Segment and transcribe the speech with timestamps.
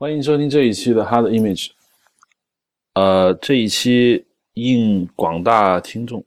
[0.00, 1.66] 欢迎收听这一期的《Hard Image》。
[2.92, 4.24] 呃，这一期
[4.54, 6.24] 应广大听众，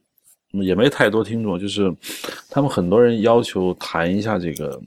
[0.50, 1.90] 也没太多听众，就是
[2.50, 4.78] 他们很多人要求谈一下这个，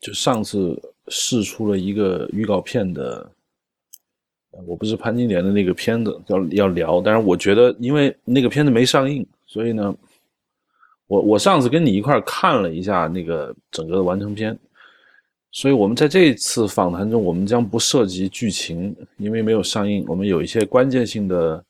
[0.00, 0.76] 就上次
[1.06, 3.30] 试出了一个预告片的，
[4.66, 9.94] 我不是潘金莲的那个片子要要聊，但是我觉得因为那个片子没上映，所以呢，
[11.06, 14.58] 我我上次跟你一块看了一下那个整个的完成片。
[15.52, 20.04] 所以，我们在这一次访谈中，我们将不涉及剧情，因为没有上映。
[20.06, 21.62] 我们有一些关键性的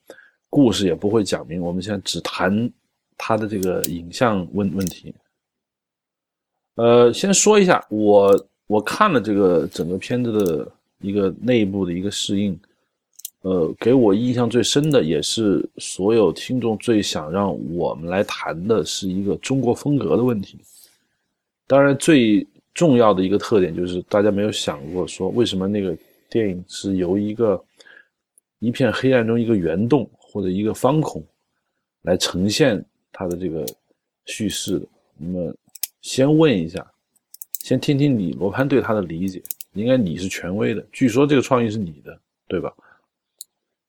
[0.51, 1.63] 故事也不会讲明。
[1.63, 2.71] 我们现在只谈
[3.17, 5.15] 它的这个影像问问题。
[6.75, 12.61] 呃，先说一下，我我看了这个整个片子的一个内部的一个适应，
[13.41, 20.59] 呃，给我印象最深的，也是所有听众最想让我们来谈的，是一个中国风格的问题。
[21.67, 22.47] 当然，最。
[22.73, 25.97] 重要的一个特点就是，大家没有想过说，为什么那个
[26.31, 27.63] 电影是由一个
[28.61, 31.23] 一片黑暗中一个圆洞或者一个方孔
[32.03, 33.67] 来呈现它的这个
[34.27, 34.87] 叙事的？
[35.19, 35.55] 那么，
[36.01, 36.89] 先问一下，
[37.65, 39.43] 先听听你罗盘对他的理解，
[39.75, 40.83] 应该你是权威的。
[40.93, 42.73] 据说这个创意是你的，对吧？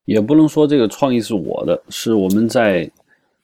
[0.05, 2.91] 也不能说这个创意是我的，是我们在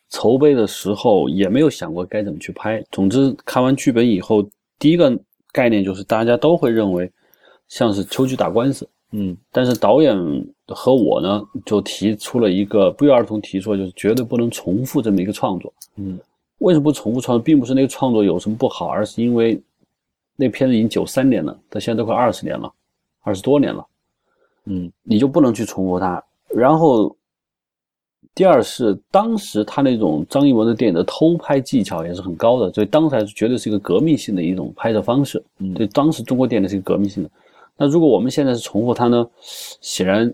[0.09, 2.83] 筹备的时候也没有想过该怎么去拍。
[2.91, 4.45] 总之，看完剧本以后，
[4.79, 5.17] 第一个。
[5.57, 7.11] 概念就是大家都会认为
[7.67, 10.15] 像是秋菊打官司，嗯，但是导演
[10.67, 16.19] 和我呢就提出了一个不约而同提出，就是绝对不能重复这么一个创作，嗯，
[16.59, 19.59] 为什么不重复创作，并不是那个创作有什么不好，而是因为
[20.35, 22.71] 那片子已经九三年了，到现在都快二十年了，
[23.23, 23.83] 二十多年了，
[24.65, 27.16] 嗯，你就不能去重复它，然后。
[28.37, 35.43] 第二是当时他那种张艺谋的电影的偷拍技巧也是很高的，所以当时还是绝对是一个革命性的一种拍摄方式。
[35.57, 37.29] 嗯，对，当时中国电影是一个革命性的。
[37.75, 39.27] 那如果我们现在是重复它呢？
[39.81, 40.31] 显然，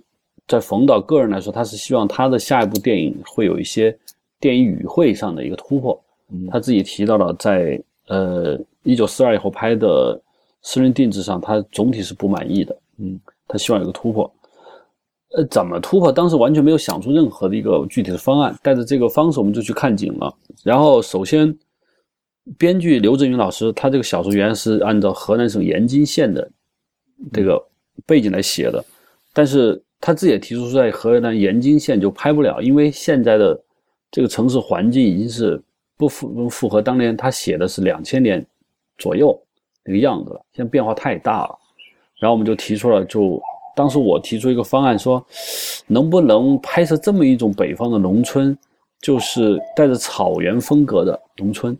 [0.49, 3.97] 在冯导个人来说，他是希望他的下一部电影会有一些
[4.37, 5.97] 电影语汇上的一个突破。
[6.29, 10.21] 嗯他自己提到了，在呃一九四二以后拍的
[10.61, 12.77] 私人定制上，他总体是不满意的。
[12.97, 13.17] 嗯，
[13.47, 14.29] 他希望有个突破。
[15.35, 16.11] 呃，怎么突破？
[16.11, 20.31] 当时完全没有想出任何的一个具体的方案，带着这个方式我们就去看景了。
[20.63, 21.57] 然后，首先，
[22.55, 26.47] 编剧刘震云老师，他这个小说原来是按照河南省延津县的
[27.31, 27.59] 这个
[28.05, 28.85] 背景来写的，
[29.33, 33.59] 但是他自己也提出在河南延津县就拍不了，因为现在的
[34.11, 35.59] 这个城市环境已经是
[35.97, 38.45] 不符不符合当年他写的是两千年
[38.99, 39.35] 左右
[39.83, 41.57] 那个样子了，现在变化太大了。
[42.19, 43.41] 然后我们就提出了就。
[43.75, 45.23] 当时我提出一个方案，说
[45.87, 48.55] 能不能拍摄这么一种北方的农村，
[49.01, 51.75] 就是带着草原风格的农村。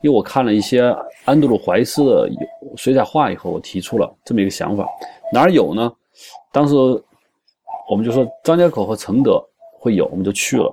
[0.00, 0.96] 因为我看了一些
[1.26, 2.30] 安德鲁怀斯的
[2.76, 4.86] 水彩画以后，我提出了这么一个想法。
[5.30, 5.92] 哪儿有呢？
[6.50, 6.74] 当时
[7.86, 9.38] 我们就说张家口和承德
[9.78, 10.72] 会有，我们就去了。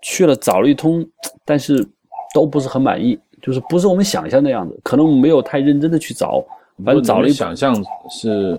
[0.00, 1.06] 去了找了一通，
[1.44, 1.86] 但是
[2.34, 4.80] 都不是很满意，就是不是我们想象那样子。
[4.82, 6.42] 可能没有太认真的去找，
[6.82, 7.74] 反正找了一想象
[8.08, 8.58] 是。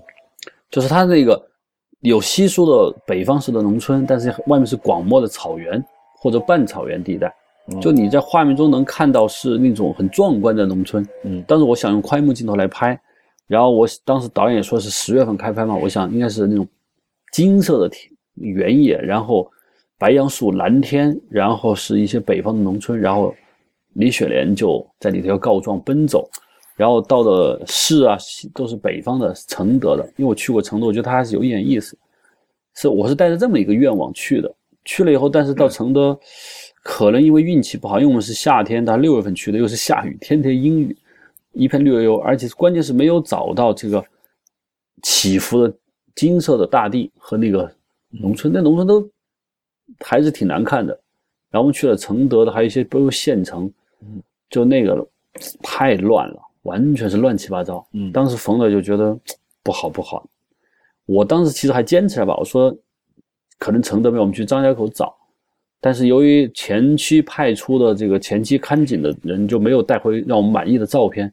[0.74, 1.40] 就是它那个
[2.00, 5.82] 有稀疏的北方式的农村，但是外面是广袤的草原
[6.18, 7.32] 或者半草原地带，
[7.80, 11.08] 就你在画面中能看到是那种很壮观的农村。
[11.26, 13.00] 嗯，但是我想用宽幕镜头来拍，
[13.46, 16.68] 然后我当时导演说是十月份开拍嘛，我想应该是那种
[17.32, 19.48] 金色的田原野，然后
[20.00, 23.32] 白杨树、蓝天，然后是一些北方的农村，然后
[23.94, 26.28] 李雪莲就在里头要告状奔走。
[26.76, 28.18] 然后到的市啊，
[28.54, 31.98] 都是北方的承德的，因为我去过承德，我觉得它还是有一点意思。
[32.76, 34.52] 是我是带着这么一个愿望去的，
[34.84, 36.20] 去了以后，但是到承德，
[36.82, 40.98] 可能因为运气不好，因为我们是夏天，它六月份去的，又是下雨，天天阴雨，
[41.52, 44.04] 一片绿油油，而且关键是没有找到这个
[45.04, 45.72] 起伏的
[46.16, 47.72] 金色的大地和那个
[48.10, 49.08] 农村，那农村都
[50.00, 51.00] 还是挺难看的。
[51.52, 53.72] 然后我们去了承德的，还有一些包括县城，
[54.50, 55.08] 就那个
[55.62, 56.42] 太乱了。
[56.64, 57.86] 完全是乱七八糟。
[57.94, 59.18] 嗯，当时冯导就觉得
[59.62, 60.28] 不好不好。
[61.06, 62.76] 我当时其实还坚持了吧，我说
[63.60, 65.16] 可能承德没有，我们去张家口找。
[65.80, 71.32] 但是由于前期派出的这个前期看景的人就没有带回让我们满意的照片，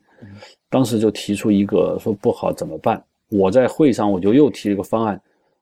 [0.69, 3.02] 当时就提出一个说不好怎么办？
[3.28, 5.20] 我在会上我就又提了一个方案，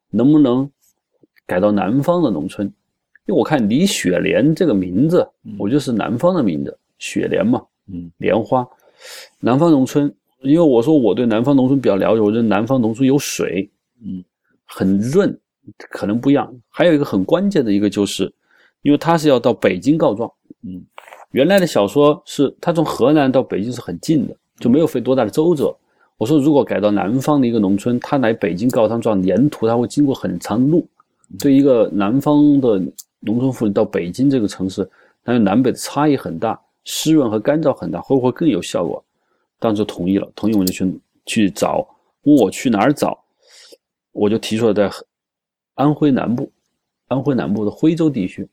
[0.08, 0.70] 能不能
[1.46, 2.66] 改到南方的农村？
[3.26, 5.28] 因为我看李雪莲这个名字，
[5.58, 7.62] 我就是南方的名字，雪莲嘛，
[7.93, 8.66] 嗯，莲花。
[9.40, 10.12] 南方农村，
[10.42, 13.70] 因为我说我对南方农村比较了解，我觉得南方农村有水，
[14.04, 14.22] 嗯，
[14.64, 15.38] 很润，
[15.90, 16.52] 可能不一样。
[16.68, 18.32] 还有一个很关键的一个就是，
[18.82, 20.30] 因为他是要到北京告状，
[20.62, 20.84] 嗯，
[21.32, 25.76] 原来的小说是他从河南到北京是很近的，就没有费多大的周折。
[26.16, 30.84] 我说如果改到南方的一个农村，他来北京高汤庄沿途他会经过很长的路，
[31.38, 32.82] 对一个南方的
[33.20, 34.88] 农村妇女到北京这个城市，
[35.22, 36.60] 但是南北的差异很大，
[36.90, 39.05] 湿润和干燥很大，会不会更有效果？
[39.58, 41.87] 当时同意了，同意我就去去找，
[42.23, 43.23] 问我去哪儿找，
[44.12, 44.90] 我就提出了在
[45.75, 46.50] 安徽南部，
[47.08, 48.49] 安徽南部的徽州地区，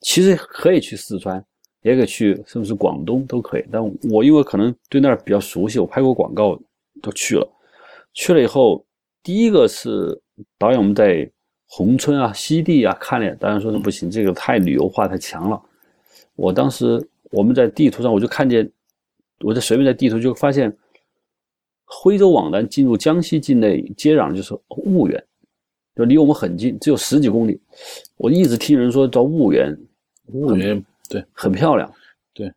[0.00, 1.44] 其实可以去四川，
[1.82, 3.64] 也可以去，甚至是广东都可以。
[3.70, 3.80] 但
[4.10, 6.58] 我因为可能对那儿比较熟悉，我拍过广告，
[7.00, 7.48] 都去了。
[8.12, 8.84] 去了以后，
[9.22, 10.20] 第一个是
[10.58, 11.30] 导演我们在
[11.66, 15.62] 宏村啊、西递啊看了，导演说不行，这个太旅游化太强了。
[16.34, 18.70] 我当时我们在地图上我就看见。
[19.42, 20.70] 我在随便在地图就发现，
[21.86, 25.24] 徽州往南进入江西境内接壤就是婺源，
[25.96, 27.58] 就离我们很近，只有十几公里。
[28.18, 29.74] 我一直听人说叫婺源，
[30.30, 31.90] 婺源对很漂亮，
[32.34, 32.52] 对，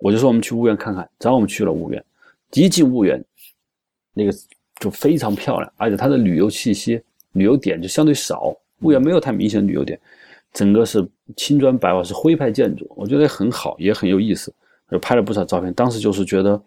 [0.00, 1.08] 我就说我们去婺源看看。
[1.18, 2.04] 然后我们去了婺源，
[2.52, 3.24] 一进婺源，
[4.12, 4.32] 那个
[4.78, 7.00] 就非常漂亮，而且它的旅游气息、
[7.32, 8.54] 旅游点就相对少。
[8.82, 9.98] 婺源没有太明显的旅游点，
[10.52, 14.52] 整个是青砖白瓦，是徽派建筑，我觉得很好，也很有意思。
[14.90, 16.58] 就拍了不少照片，当时就是觉得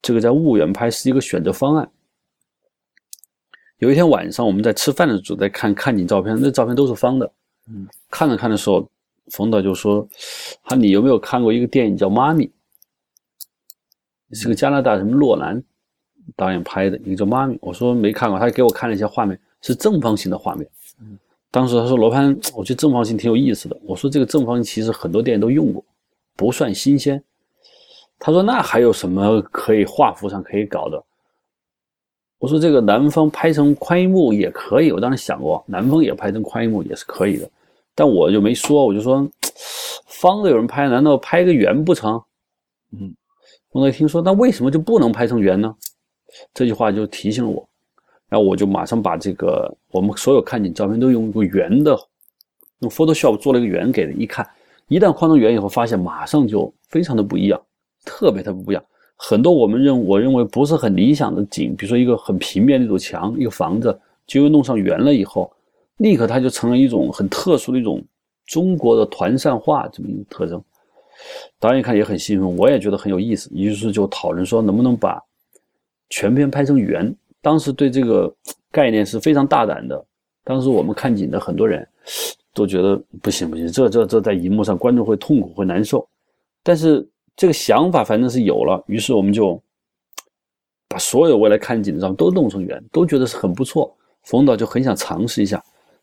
[0.00, 1.90] 这个在婺源拍是一个选择方案。
[3.78, 7.28] 有一天晚上，我们在吃饭的时候在看看景照片，那照片都是方的。
[7.68, 8.88] 嗯，看着看的时候，
[9.32, 10.08] 冯导就说
[10.62, 12.46] ：“哈，你有没有看过一个电影叫《妈咪》？
[14.38, 15.60] 是个加拿大什么洛兰
[16.36, 20.68] 导演拍的，一个叫《妈咪》。”我说没看过，他给我看了一些画面，是正方形的画面。
[21.52, 23.78] 当时他说罗盘，我觉得正方形挺有意思的。
[23.84, 25.84] 我说这个正方形其实很多电影都用过，
[26.34, 27.22] 不算新鲜。
[28.18, 31.02] 他说：“那还有什么可以画幅上可以搞的？”
[32.38, 37.50] 我说：“这个南方拍成宽银幕也可以。”我当时想过，南方也拍成宽银幕也是可以的，
[37.94, 38.86] 但我就没说。
[38.86, 39.28] 我就说，
[40.06, 42.22] 方的有人拍，难道拍个圆不成？
[42.92, 43.14] 嗯，
[43.72, 45.74] 我那听说，那为什么就不能拍成圆呢？
[46.54, 47.68] 这句话就提醒了我，
[48.32, 51.94] 然后我就马上把这个我们所有看景照片都用一个圆的，
[52.78, 54.48] 用 Photoshop 做了一个圆给人一看，
[54.88, 57.60] 一旦框成圆以后，发现马上就非常的不一样。
[58.06, 58.82] 特别特别不一样，
[59.16, 65.52] 很多我们认我认为不是很理想的景，比如说一个很平面的一堵墙，一个房子，就因为弄上圆了以后，
[65.98, 68.02] 立刻它就成了一种很特殊的一种
[68.46, 70.64] 中国的团扇画这么一种特征。
[71.60, 75.22] 导演看也很兴奋，我也觉得很有意思，于是就讨论说能不能把
[76.08, 77.14] 全片拍成圆。
[77.42, 78.34] 当时对这个
[78.70, 80.02] 概念是非常大胆的，
[80.44, 81.86] 当时我们看景的很多人
[82.54, 86.08] 都觉得不行不行，这这这在荧幕上观众会痛苦会难受，
[86.62, 87.06] 但是。
[87.34, 89.60] 这个想法反正是有了，于是我们就
[90.86, 93.90] 把所有未来看景的照都弄成圆，都觉得是很不错。
[94.24, 95.60] 冯导就很想尝试一下。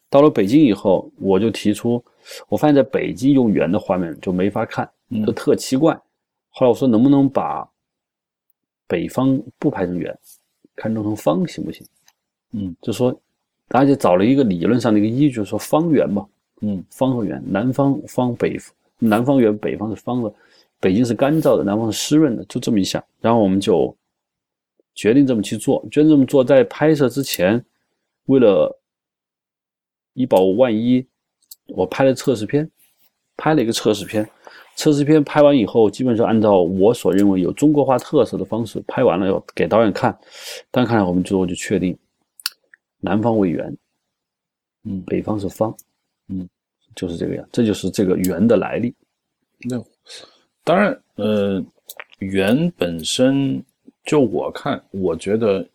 [0.09, 2.03] 到了北京以后，我就提出，
[2.47, 4.89] 我发现在北京用圆的画面就没法看，
[5.23, 5.93] 就特奇怪。
[6.49, 7.69] 后来我说，能不能把
[8.87, 10.17] 北方不拍成圆，
[10.79, 11.85] 看弄成方行不行？
[12.53, 13.11] 嗯，就说，
[13.67, 16.25] 大家就找了一个理论上的一个依据，说方圆嘛，
[16.61, 18.57] 嗯，方和圆，南方方北，
[18.97, 20.33] 南方圆，北方是方的。
[20.79, 23.93] 北京是干燥的，南方是湿润的，就这么一想，然后我们就
[24.95, 25.85] 决定这么去做。
[25.91, 27.61] 决定这么做，在拍摄之前，
[28.27, 28.79] 为了
[30.13, 31.05] 以保万一，
[31.67, 32.71] 我拍了测试片，
[33.35, 34.25] 拍了一个测试片。
[34.79, 40.17] 测试片拍完以后，基本上按照我所认为有中国化特色的方式拍完了，要给导演看。
[40.71, 41.97] 但看来我们最后就确定，
[43.01, 43.77] 南方为圆，
[44.85, 45.75] 嗯，北方是方，
[46.29, 46.47] 嗯，
[46.95, 48.95] 就是这个样，这就是这个圆的来历。
[49.69, 49.83] 那。
[50.63, 51.61] 当然，呃，
[52.19, 53.61] 圆本身
[54.05, 55.67] 就我看，我觉得，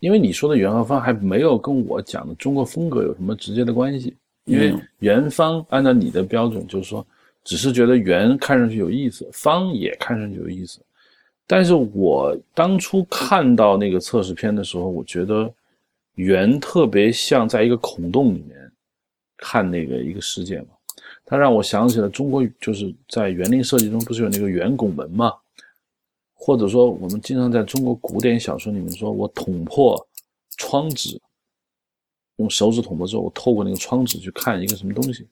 [0.00, 4.16] 因为你说的圆和方还没有跟我讲的中国风格有什么直接的关系。
[4.44, 7.06] 因为圆方按照你的标准，就是说，
[7.42, 10.80] 只是觉得圆看上去有意思，方也看上去有意思。
[11.46, 15.52] 但是我当初看到那个测试片的时候，我觉得
[16.14, 18.70] 圆特别像在一个孔洞里面
[19.36, 20.68] 看那个一个世界嘛。
[21.26, 25.32] 它让我想起了中国，就是在园林设计中不是有那个圆拱门嘛？
[26.34, 30.06] 或者说，我们经常在中国古典小说里面说，我捅破
[30.58, 31.18] 窗纸，
[32.36, 35.26] 用手指捅破之后，我透过那个窗纸去看一个什么东西，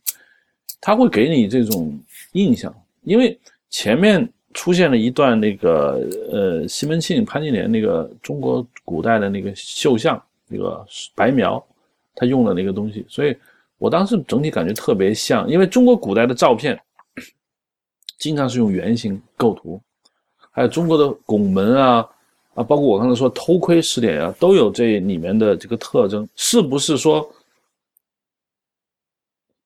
[0.81, 1.99] 它会给你这种
[2.33, 2.75] 印象。
[3.03, 3.39] 因为
[3.71, 11.65] 前面出现了一段那个呃西门庆、潘金莲那个中国古代的那个绣像，那个白描，
[12.15, 13.37] 他用了那个东西，所以。
[13.79, 16.81] 我当时整体感觉特别像，因为中国古代的照片
[18.17, 19.83] 经常是用圆形构图，
[20.53, 22.09] 还有中国的拱门啊
[22.55, 26.29] 啊，包括我刚才说偷窥视点啊，都有这里面的这个特征。
[26.37, 27.29] 是不是说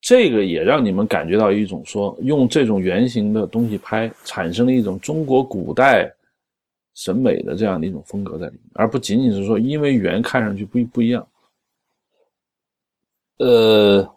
[0.00, 6.08] 这个也让你们感觉到一种说用这种圆形的东西拍，产生了一种中国古代
[6.94, 11.26] 审美的这样的一种风格在里面，而不仅仅是说因为圆看上去不不一样。
[13.38, 14.08] 呃，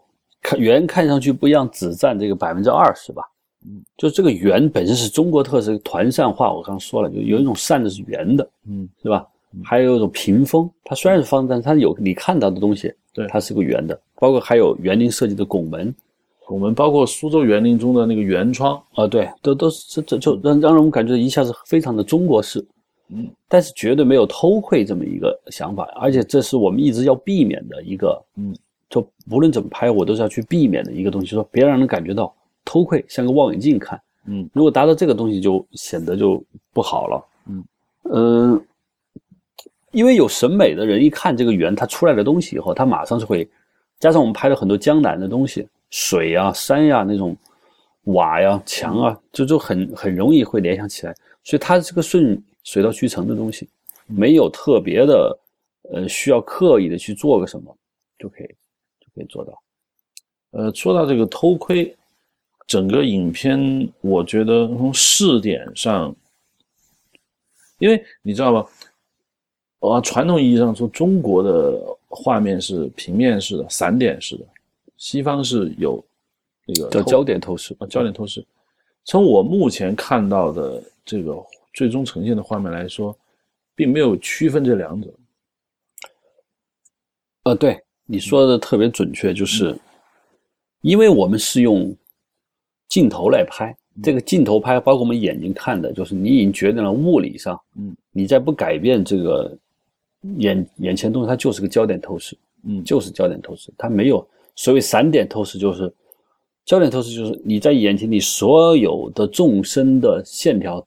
[0.42, 3.24] 看圆看上去不一样，只占这个百分之二十吧。
[3.70, 9.28] 嗯，就这个圆本身是中国特色团扇画，我刚刚说了，就有一种扇子是圆的，嗯，是吧？
[9.64, 14.00] 还有一种屏风，它虽然是方，但是它有你看到的东西，对它是个圆的。
[14.16, 15.94] 包括还有园林设计的拱门，
[16.46, 22.64] 拱门包括苏州园林中的那个圆窗，啊，对，都都是这这就让让人们感觉一下子非常的中国式，
[23.10, 28.56] 嗯，但是绝对没有偷窥这么一个想法，而且这是我们一直要避免的一个，嗯，
[28.90, 32.32] 就无论怎么拍，我都是要去避免的一个东西，说别让人感觉到
[32.70, 37.66] 偷窥，像个望远镜看，嗯，如果达到这个东西，就显得就不好了，嗯，
[38.04, 38.66] 嗯、
[39.92, 43.50] 因为有审美的人一看这个圆，它出来的东西以后，他马上是会，
[44.00, 47.36] 加上我们拍了很多江南的东西，水呀、山呀那种
[48.04, 53.68] 瓦呀、墙啊，就就很很容易会联想起来，所以它是个顺水到渠成的东西，
[54.06, 55.40] 没有特别的
[55.92, 57.76] 呃需要刻意的去做个什么，
[58.20, 58.48] 就可以
[59.00, 59.60] 就可以做到。
[60.52, 61.96] 呃，说到这个偷窥，
[62.70, 66.16] 整个影片我觉得从视点上，
[67.80, 68.64] 因为你知道吗？
[69.80, 74.46] 啊，传统意义上说，中国的画面是平面式的、散点式的，
[74.98, 76.06] 西方是有
[76.68, 78.46] 那个叫焦点透视，啊，焦点透视。
[79.04, 81.36] 从我目前看到的这个
[81.74, 83.18] 最终呈现的画面来说，
[83.74, 85.12] 并没有区分这两者。
[87.46, 89.76] 呃，对你说的特别准确，就是
[90.82, 91.96] 因为我们是用
[92.89, 99.58] 镜头来拍，这个镜头拍包括我们眼睛看的，就是你已经决定了物理上，嗯，你在不改变这个
[100.38, 102.84] 眼眼前东西，它就是个焦点透视，嗯。
[102.84, 105.93] 就是焦点透视，它没有所谓散点透视，就是
[106.65, 110.86] 焦点透视，就是你在眼前你所有的纵深的线条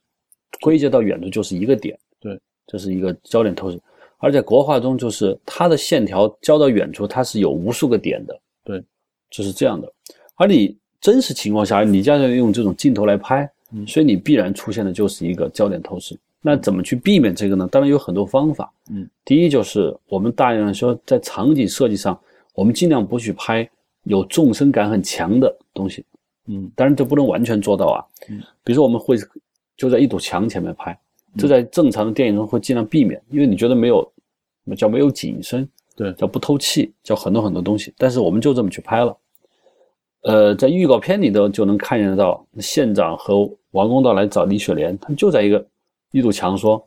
[0.61, 3.81] 归结到远处就是一个点，对，这是一个焦点透视。
[4.19, 8.83] 而在国画中，就是它的线条交到远处，它是有无数个点的，对，
[9.31, 9.93] 就是这样的。
[10.37, 16.17] 而你真实情况下，你加上用这种镜头来拍，嗯所以你必然出现的就是一个焦点透视。
[16.41, 17.69] 那怎么去避免这个呢？
[17.71, 18.73] 当然有很多方法。
[18.89, 22.19] 嗯，第一就是我们大量的说，在场景设计上，
[22.55, 23.69] 我们尽量不去拍
[24.05, 26.05] 有纵深感很强的东西。
[26.47, 28.05] 嗯当然这不能完全做到啊。
[28.29, 29.17] 嗯，比如说我们会
[29.77, 30.97] 就在一堵墙前面拍，
[31.37, 34.13] 这在正常的电影中会尽量避免，因为你觉得没有
[34.77, 37.93] 叫没有景深，对叫不透气，叫很多很多东西。
[37.97, 39.17] 但是我们就这么去拍了。
[40.23, 45.65] 呃，在预告片里头就能看见到县长和王公道来找李雪莲，他们就在一个
[46.13, 46.85] 一堵墙说，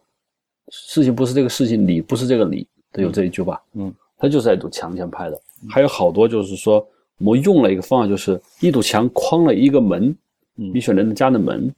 [0.69, 3.61] 事情不是这个事情，理不是这个理，都有这一句话。
[3.73, 5.39] 嗯，他就是在一堵墙前拍的。
[5.69, 6.85] 还有好多就是说，
[7.17, 10.15] 我们用了一个方法，就是一堵墙框了一个门，
[10.57, 11.73] 嗯李雪莲的家的门，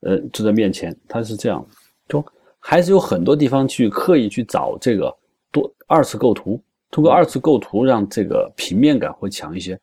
[0.00, 1.66] 呃，就在面前，他是这样，
[2.08, 2.24] 就
[2.60, 5.12] 还是有很多地方去刻意去找这个
[5.50, 9.78] 多二次构图，通过二次构图让这个平面感会强一些，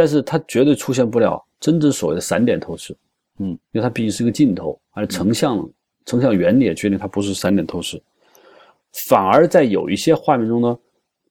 [0.00, 2.96] 但是它绝对出现不了真正所谓的散点透视，
[3.38, 5.68] 嗯，因为它毕竟是个镜头，而成像
[6.06, 8.00] 成像原理也决定它不是散点透视，
[8.94, 10.78] 反而在有一些画面中呢，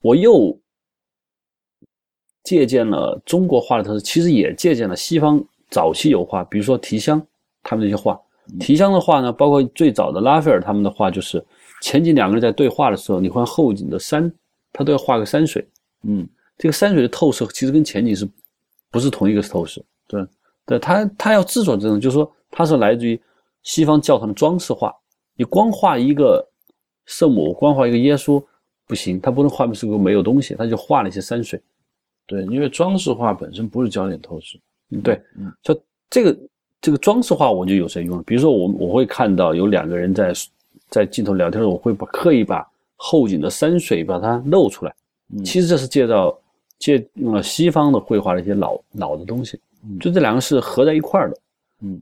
[0.01, 0.55] 我又
[2.43, 7.19] 借鉴了中国画的特色，其实也借鉴了西方早期油画，比如说提香
[7.63, 8.21] 他们那些画。
[8.59, 11.43] 提香的画呢，包括最早的拉斐尔他们的画，就是
[11.81, 14.31] 前景两个人在对话的时候，你看后景的山，
[14.71, 15.67] 他都要画个山水。
[16.03, 16.29] 嗯。
[16.61, 18.27] 这个山水的透视其实跟前景是
[18.91, 19.83] 不是同一个透视？
[20.07, 20.25] 对，
[20.65, 23.19] 对，他他要制作这种，就是说它是来自于
[23.63, 24.93] 西方教堂的装饰画。
[25.35, 26.45] 你光画一个
[27.05, 28.43] 圣母，光画一个耶稣
[28.85, 31.61] 不行，他不能画面是个没有东西，他就画了一些山水。
[32.27, 34.59] 对，因为装饰画本身不是焦点透视。
[34.91, 35.79] 嗯对，嗯就
[36.09, 36.37] 这个
[36.81, 40.33] 这个装饰画我就有谁用了，比如说我我会看到有两个人在
[40.89, 44.95] 在镜头聊天的时候，我会把刻意把后景的山水把它露出来。
[45.33, 46.35] 嗯其实这是借到
[46.79, 51.37] 借用了西方的绘画的一些老老的东西，嗯就这两个是合在一块儿的。
[51.81, 52.01] 嗯，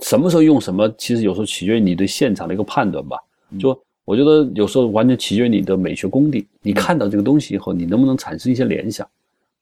[0.00, 3.16] 什么时候用什么，其实有时候取决于你对现场的一个判断吧。
[3.50, 9.08] 嗯就我觉得有时候完全取决于你的美学功底，你看到这个东西以后，你能不能产生一些联想？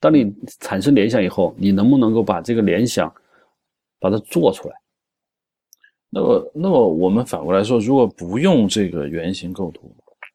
[0.00, 3.10] 当你产生联想以后，你能不能够把这个联想
[3.98, 4.74] 把它做出来？
[6.10, 9.90] 那么，那么我们反过来说，如果不用这个圆形构图，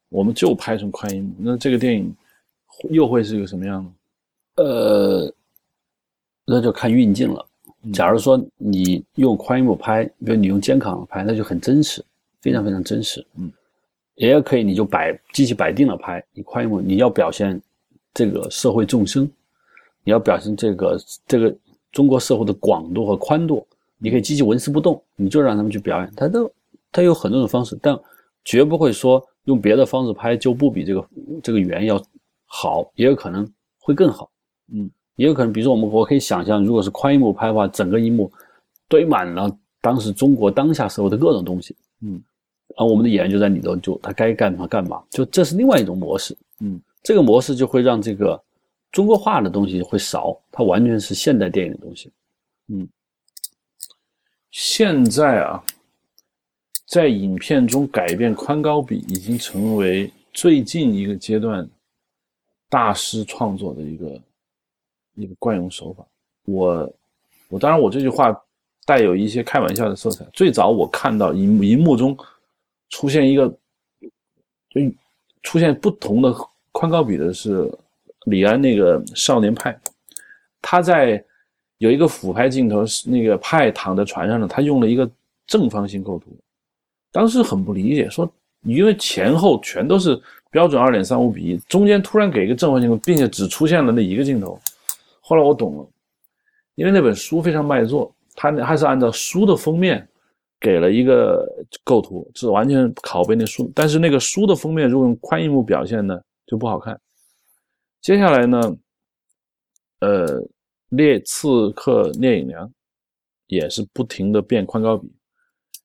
[0.08, 2.12] 我们就拍成宽银幕，那这个电影
[2.88, 3.92] 又会是一个什么样呢？
[4.56, 5.32] 呃，
[6.44, 7.46] 那就看运镜了。
[7.82, 12.04] 嗯假如说你用宽银幕拍，比如你用肩扛拍，那就很真实，
[12.42, 13.24] 非常非常真实。
[13.38, 13.50] 嗯，
[14.16, 16.22] 也可以，你就摆机器摆定了拍。
[16.34, 17.58] 你宽银幕你要表现
[18.12, 19.24] 这个社会众生，
[20.04, 21.56] 你要表现这个这个
[21.90, 26.52] 中国社会的广度和宽度，你可以机器纹丝不动，你就让他们去表演，他都
[26.92, 27.78] 他有很多种方式。
[27.80, 27.98] 但
[28.44, 31.08] 绝不会说用别的方式拍就不比这个
[31.42, 31.98] 这个圆要
[32.52, 34.28] 好，也有可能会更好。
[34.72, 38.30] 嗯，也有可能，比如说我们我可以想象，如果是宽银幕拍的话，整个荧幕
[38.88, 39.48] 堆满了
[39.80, 41.76] 当时中国当下社会的各种东西。
[42.00, 42.20] 嗯，
[42.76, 46.36] 然后我们的演员就在里头，就他该干嘛干嘛，就这是另外一种模式。
[46.58, 48.42] 嗯，这个模式就会让这个
[48.90, 52.10] 中国化的东西会少，它完全是现代电影的东西。
[52.66, 52.88] 嗯
[54.50, 55.62] 现在啊，
[56.86, 61.68] 在影片中改变宽高比已经成为最近一个阶段
[62.70, 64.20] 大师创作的一个
[65.16, 66.02] 一个惯用手法。
[66.46, 66.90] 我
[67.48, 68.34] 我当然我这句话
[68.86, 70.24] 带有一些开玩笑的色彩。
[70.32, 72.16] 最早我看到荧荧幕中
[72.88, 73.46] 出现一个
[74.70, 74.80] 就
[75.42, 76.34] 出现不同的
[76.72, 77.70] 宽高比的是
[78.24, 79.72] 李安那个《少年派》，
[80.62, 81.22] 他在。
[81.78, 85.10] 有一个俯拍镜头，是那个派躺在船上的，他用了一个
[85.46, 86.26] 正方形构图，
[87.10, 88.30] 当时很不理解，说
[88.64, 90.14] 因为前后全都是
[90.50, 94.60] 标准二点三五比一，中间突然给一个正方形，并且只出现了那一个镜头。
[95.20, 95.88] 后来我懂了，
[96.74, 100.06] 因为那本书非常卖座，他还是按照书的封面
[100.60, 101.46] 给了一个
[101.84, 107.00] 构图，是完全拷贝那书，但是那个书的封面如果用宽银幕表现呢，就不好看。
[108.00, 108.76] 接下来呢，
[110.00, 110.42] 呃。
[110.90, 112.68] 列刺客聂隐娘
[113.46, 115.08] 也是不停的变宽高比，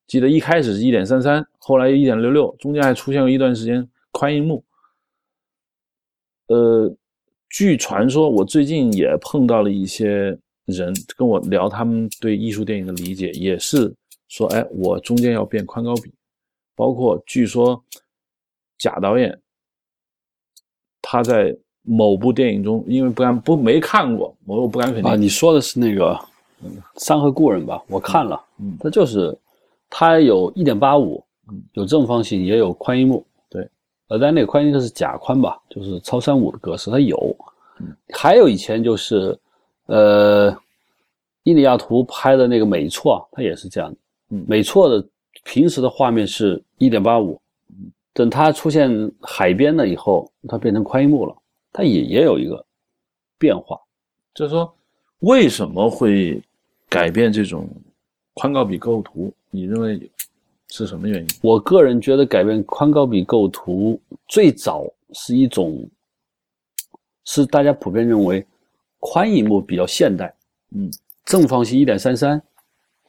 [0.08, 4.64] 记得一开始是一点三三，后来一点六六，中间还出现过一段时间宽银幕。
[6.48, 6.96] 呃，
[7.50, 13.94] 据传说，我最近也碰到了一些人跟我聊他们对艺术电影的理解，也是
[14.30, 16.10] 说，哎，我中间要变宽高比，
[16.76, 17.84] 包括据说
[18.78, 19.38] 贾导演
[21.02, 21.54] 他在。
[21.88, 25.16] 某部电影中，因为不敢不没看过，我我不敢肯定啊。
[25.16, 26.20] 你说的是那个
[26.98, 27.80] 《山河故人》吧？
[27.88, 29.38] 我看了，嗯，他就是
[29.88, 31.24] 他有一点八五，
[31.74, 33.35] 有正方形，也有宽银幕，对。
[34.08, 35.60] 呃，但那个宽银是假宽吧？
[35.70, 37.36] 就是超三五的格式，它有。
[38.14, 39.38] 还有以前就是，
[39.88, 40.56] 呃，
[41.44, 43.98] 伊利亚图拍的那个美错，它也是这样的。
[44.30, 45.06] 嗯，美错的
[45.44, 47.40] 平时的画面是一点八五，
[48.14, 51.36] 等它出现海边了以后，它变成宽银幕了。
[51.74, 52.66] 它也也有一个
[53.38, 53.78] 变化，
[54.34, 54.74] 就是说，
[55.20, 56.42] 为什么会
[56.88, 57.68] 改变这种
[58.36, 59.34] 宽高比构图？
[59.50, 60.10] 你认为
[60.76, 61.28] 是什么原因？
[61.42, 65.88] 我个人觉得改变宽高比构图最早是一种，
[67.24, 68.46] 是大家普遍认为
[69.00, 70.34] 宽银幕比较现代，
[70.76, 70.92] 嗯，
[71.24, 72.42] 正方形一点三三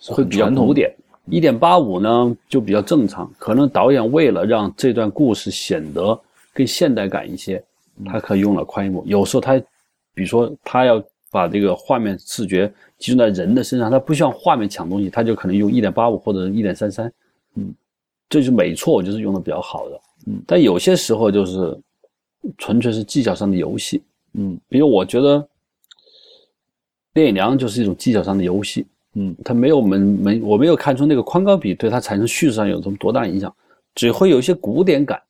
[0.09, 3.29] 会比较古典，一点八五呢就比较正常。
[3.39, 6.17] 可能导演为了让这段故事显得
[6.55, 7.63] 更现代感一些。
[8.05, 9.59] 他可以用了宽银幕，有时候他，
[10.13, 17.11] 比如说他要把这个画面视觉集中在人的身上，他不需要画面抢东西，他就可能用一点八五或者一点三三，
[17.57, 17.75] 嗯，
[18.29, 21.77] 这就是美错，就是用的比较好的，嗯，但有些时候就是
[22.57, 24.03] 纯粹是技巧上的游戏，
[24.35, 25.39] 嗯，比如我觉得
[27.15, 33.55] 《聂隐娘》就是一种技巧上的游戏，嗯，他没有没没我没有看出那个宽高比对他产生叙事上有什么多大影响，
[33.95, 35.21] 只会有一些古典感，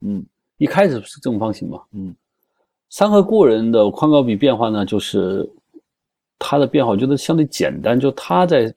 [0.00, 0.24] 嗯。
[0.58, 2.14] 一开始是正方形嘛，嗯，
[2.88, 5.48] 山河故人的宽高比变化呢，就是
[6.38, 8.72] 它的变化，我觉得相对简单，就它在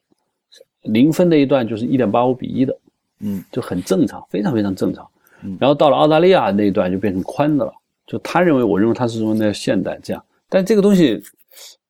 [0.82, 2.76] 零分那一段就是一点八五比一的，
[3.20, 5.08] 嗯，就很正常，非常非常正常。
[5.42, 7.72] 嗯，然后到了澳大利亚那一段就变成宽的了，
[8.06, 11.22] 就他认为，我认为他是说那现代这样，但这个东西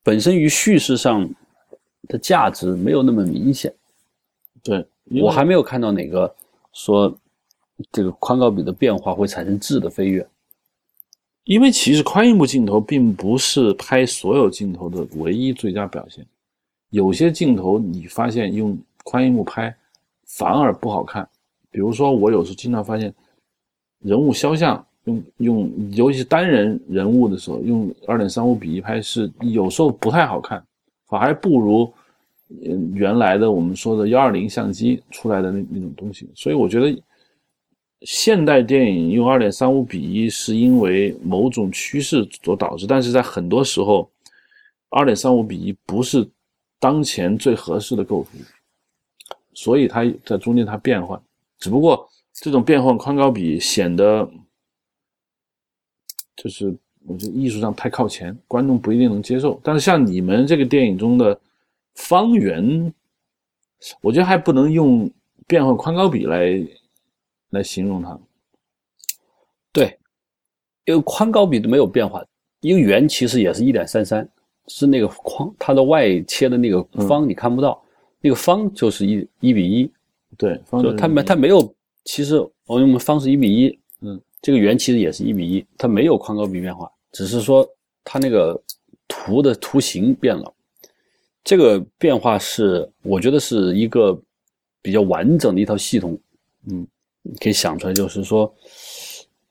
[0.02, 1.28] 本身于叙事上
[2.08, 3.72] 的价值没有那么明显。
[4.62, 4.86] 对
[5.22, 6.34] 我还没有看到哪个
[6.72, 7.16] 说。
[7.92, 10.26] 这个宽高比的变化会产生质的飞跃，
[11.44, 16.26] 因为其实宽银幕镜头并不是拍所有镜头的唯一最佳表现，
[16.88, 19.76] 有些镜头你发现用宽银幕拍
[20.26, 21.28] 反而不好看。
[21.70, 23.14] 比如说，我有时候经常发现
[24.00, 30.64] 人物肖像用用，尤其是单人人物的时候，用二点三五比一拍是有时候不太好看，
[31.06, 31.92] 反而不如
[32.94, 36.28] 原来的我们说的幺二零相机出来的那那种东西。
[36.34, 37.02] 所以我觉得。
[38.02, 44.08] 现代电影用二点三五比一，是因为某种趋势所导致，但是在很多时候，
[44.90, 46.28] 二点三五比一不是
[46.78, 48.30] 当前最合适的构图，
[49.56, 51.20] 所以它在中间它变换，
[51.58, 54.30] 只不过这种变换宽高比显得
[56.36, 56.66] 就是
[57.06, 59.60] 我觉得艺术上太靠前，观众不一定能接受。
[59.64, 61.36] 但是像你们这个电影中的
[61.94, 62.94] 方圆，
[64.00, 65.10] 我觉得还不能用
[65.46, 66.64] 变换宽高比来。
[67.50, 68.18] 来形容它，
[69.72, 69.96] 对，
[70.84, 72.22] 因为宽高比都没有变化，
[72.60, 74.28] 一个圆其实也是一点三三，
[74.66, 77.80] 是那个框它的外切的那个方你看不到，
[78.26, 79.88] 那个方就是一一比一，
[80.36, 81.72] 对，方就它没它没有，
[82.04, 87.64] 其实我们方是一比一，嗯，这个圆其实也是一比一，它没有宽高比变化，只是说
[88.02, 88.60] 它那个
[89.06, 90.52] 图的图形变了。
[91.44, 94.20] 这个变化是我觉得是一个
[94.82, 96.18] 比较完整的一套系统，
[96.68, 96.84] 嗯，
[97.40, 98.52] 可以想出来，就是说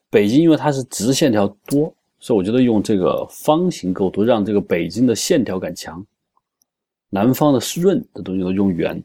[0.09, 6.05] 北京因为它是直线条多，所以我觉得用这个方形构图让这个北京的线条感强，
[7.09, 9.01] 南方的湿润的东西都用圆，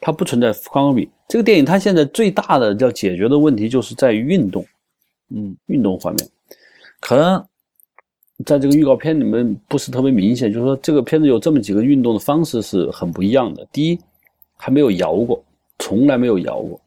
[0.00, 1.08] 它不存在宽高比。
[1.28, 4.64] 这个电影它现在最大的要解决的问题就是在于运动，
[5.30, 6.28] 嗯，运动方面，
[7.00, 7.44] 可能
[8.46, 13.66] 在这个预告片里面不是特别明显，就是说这个片子有这么几个运动的方式是很不一样的。
[13.72, 13.98] 第一，
[14.56, 15.42] 还没有摇过，
[15.78, 16.80] 从来没有摇过，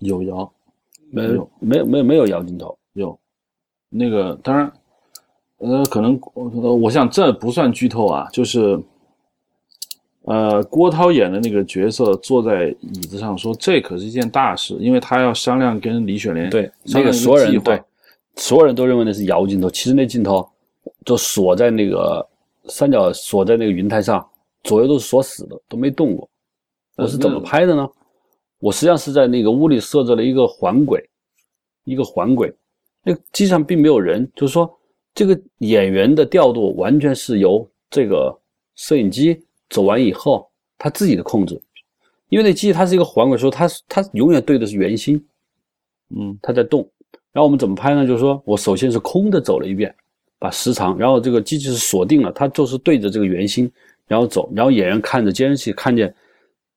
[0.00, 0.52] 有摇，
[1.10, 1.50] 没有。
[1.60, 3.18] 没有没有没有摇镜头，有，
[3.88, 4.72] 那个当然，
[5.58, 8.80] 呃，可能我我想这不算剧透啊，就是，
[10.24, 17.82] 呃，郭涛演的那个角色坐在椅子上说，这可是一件大事，因为他要商量跟李雪莲对，商量一那个所有人对，
[18.36, 20.46] 所有人都认为那是摇镜头，其实那镜头
[21.04, 22.24] 就锁在那个
[22.66, 24.24] 三角锁在那个云台上，
[24.62, 26.28] 左右都是锁死的，都没动过。
[26.96, 27.88] 我是怎么拍的呢？
[28.58, 31.02] 我实际上是在那个屋里设置了一个环轨，
[31.84, 32.54] 一个环轨，
[33.02, 34.70] 那机上并没有人，就是说
[35.14, 38.38] 这个演员的调度完全是由这个
[38.76, 41.60] 摄影机走完以后他自己的控制，
[42.28, 45.24] 因为那机器它是一个环轨，说它它永远对的是圆心，
[46.10, 46.86] 嗯它在动。
[47.32, 48.06] 然后我们怎么拍呢？
[48.06, 49.94] 就是说我首先是空的走了一遍，
[50.38, 53.70] 把时长，然后这个机器是锁定了，它就是对着这个圆心，
[54.06, 56.12] 然后走，然后演员看着监视器看见，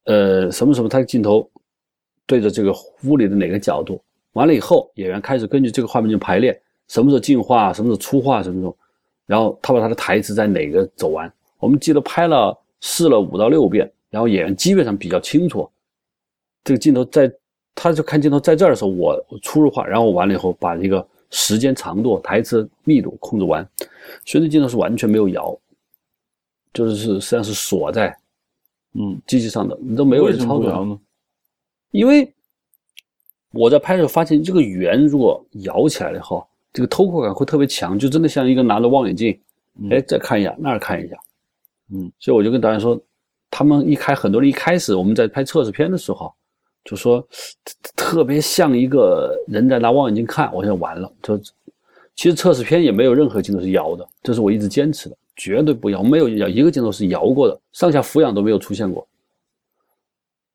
[0.06, 1.50] 呃，什么什么，他的镜头
[2.28, 2.72] 对着这个
[3.06, 4.00] 屋里的哪个角度，
[4.34, 6.56] 完了以后，演员开始根据这个画面进行排练，
[6.88, 8.78] 什么时候进化，什么时候出画，什么时候，
[9.26, 11.32] 然后他把他的台词在哪个走完。
[11.58, 15.68] 我们记得拍了试了五到六遍，然后演员基本上比较清楚，
[16.66, 17.32] 这个镜头在，
[17.74, 23.66] 他就看镜头在这儿的时候，我我出入画，然后完了以后把这个时间长度、台词密度控制完，
[24.26, 25.58] 所以这镜头是完全没有摇，
[26.74, 28.14] 就是是实际上是锁在
[28.96, 31.00] 嗯，机器上的，你都没有人操作？
[31.92, 32.30] 因为
[33.52, 39.40] 我在拍的时候发现，这个圆如果摇起来了以后，这个偷窥感会特别强，就真的像一个拿着望远镜，
[39.80, 41.16] 嗯哎，再看一下那儿看一下，
[41.94, 43.00] 嗯，所以我就跟导演说，
[43.52, 46.34] 他们一开很多人一开始我们在拍测试片的时候，
[46.84, 47.22] 就说
[47.64, 51.38] 特特别像一个人在拿望远镜看，我想完了，就
[52.16, 59.08] 其实测试片也没有任何镜头是摇的，这是我一直坚持的，绝对不摇，没有摇一个镜头是摇过的，上下俯仰都没有出现过。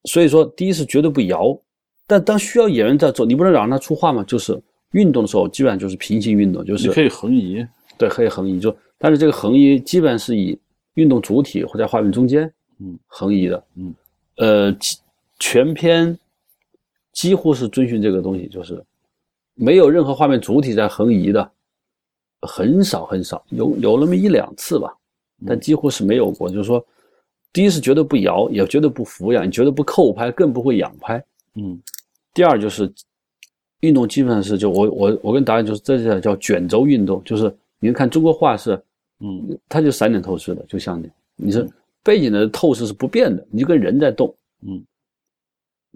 [0.05, 1.59] 所以说，第一是绝对不摇，
[2.07, 4.61] 但当需要演员在做，你不能让他出画嘛，就是
[4.93, 10.59] 运动的时候基本上就是平行运动，就是你可以横移，对，可以横移，就但是这个横移基本是以
[10.99, 13.95] 运动主体会在画面中间，嗯，横移的，嗯，
[14.39, 14.99] 呃，几
[15.39, 16.19] 全篇
[17.13, 18.85] 几乎是遵循这个东西，就是
[19.55, 21.49] 没有任何画面主体在横移的，
[22.43, 24.93] 很少很少，有有那么一两次吧，
[25.47, 26.49] 但几乎是没有过。
[26.49, 26.85] 就是说，
[27.53, 31.25] 第一是绝对不摇，也绝对不俯仰，绝对不扣拍，更不会仰拍。
[31.55, 31.81] 嗯
[32.35, 32.93] 第二就是
[33.81, 38.81] 运动基本上是就我我我跟导演就是这叫叫卷轴运动，就是你看中国画是
[39.21, 41.69] 嗯它就散点透视的，就像你你是
[42.03, 44.35] 背景的透视是不变的，你就跟人在动。
[44.67, 44.83] 嗯，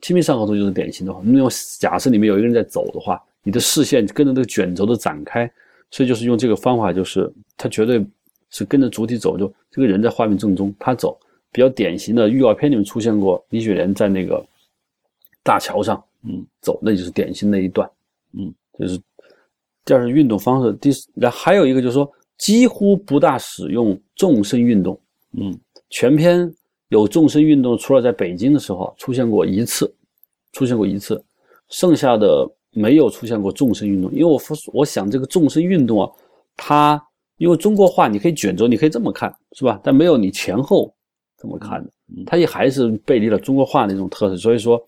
[0.02, 5.50] 清明上河图就是典型的话，那种假设里面有一个人在走的话，你的视线跟着这个卷轴的展开，
[5.90, 8.04] 所以就是用这个方法，就是它绝对
[8.50, 11.18] 是跟着主体走，就这个人在画面正中，他走。
[11.54, 14.42] 比较典型的预告片里面出现过李雪莲在那个
[15.42, 17.86] 大桥上，嗯走，那就是典型的一段，
[18.32, 18.98] 嗯，就是
[19.84, 22.10] 第二是运动方式，第四，然后还有一个就是说
[22.42, 25.00] 几乎不大使用纵深运动，
[25.38, 25.56] 嗯
[25.90, 26.52] 全篇
[26.88, 29.94] 有纵深运动，除了在北京的时候出现过一次，
[30.50, 31.24] 出现过一次，
[31.68, 34.10] 剩下的没有出现过纵深运动。
[34.10, 34.40] 因为我
[34.72, 36.10] 我想这个纵深运动啊，
[36.56, 37.00] 它
[37.36, 39.80] 因为中国画你可以卷轴，你可以这么看，是吧？
[39.84, 40.92] 但没有你前后
[41.38, 41.92] 这么看的，
[42.26, 44.36] 它也还是背离了中国画那种特色。
[44.36, 44.84] 所以说，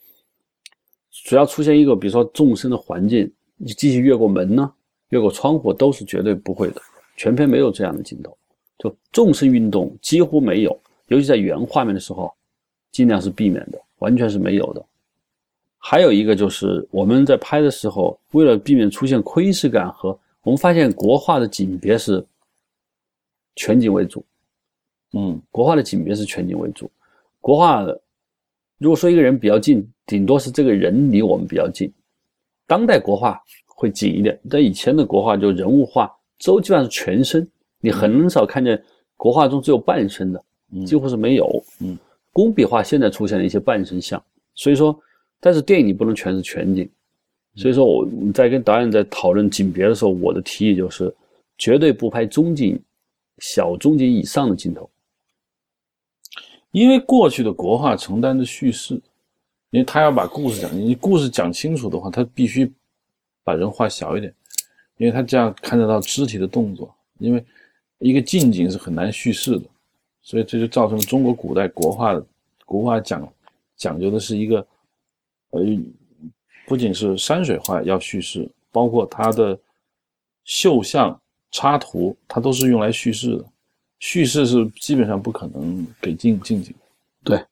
[1.13, 4.69] 只要出现一个比如说纵深的环境，你继续越过门呢，
[5.11, 6.83] 越过窗户都是绝对不会的。
[7.17, 8.37] 全片没有这样的镜头，
[8.79, 10.79] 就纵深运动几乎没有。
[11.09, 12.33] 尤其在原画面的时候，
[12.91, 14.85] 尽量是避免的，完全是没有的。
[15.79, 22.25] 还有一个就是我们在拍的时候，为了避免出现窥视感和我们发现国画的景别是
[23.55, 24.25] 全景为主，
[25.13, 26.91] 嗯国画的景别是全景为主。
[27.41, 27.87] 国画
[28.79, 31.93] 如果说一个人比较近，顶多是这个人离我们比较近。
[32.67, 37.47] 当代国画会近一点，但以前的国画就人物画，都基本上是全身，
[37.81, 38.83] 你很少看见
[39.17, 40.39] 国画中只有半身的。
[40.73, 41.65] 嗯几乎是没有。
[41.81, 41.97] 嗯，
[42.33, 44.21] 工笔画现在出现了一些半身像，
[44.55, 44.99] 所以说，
[45.39, 46.89] 但是电影你不能全是全景，
[47.55, 51.15] 所以说我在跟导演在讨论景别的时候，我的提议就是
[51.59, 52.77] 绝对不拍中景、
[53.39, 54.91] 小中景以上的镜头。
[56.73, 58.95] 因为过去的国画承担着叙事，
[59.71, 62.73] 因为他要把故事讲，你故事讲清楚的话，他必须
[63.45, 64.35] 把人画小一点，
[65.05, 66.93] 因为他这样看得到肢体的动作。
[67.19, 67.45] 因为
[67.99, 69.67] 一个近景是很难叙事的，
[70.23, 72.27] 所以这就造成了中国古代国画的
[72.65, 73.33] 国画讲
[73.77, 74.67] 讲究的是一个，
[75.51, 75.61] 呃，
[76.67, 79.59] 不仅是山水画要叙事，包括它的
[80.45, 81.19] 绣像、
[81.51, 83.45] 插图，它都是用来叙事的。
[84.01, 86.75] 叙事是基本上不可能给近近景。
[87.23, 87.43] 对，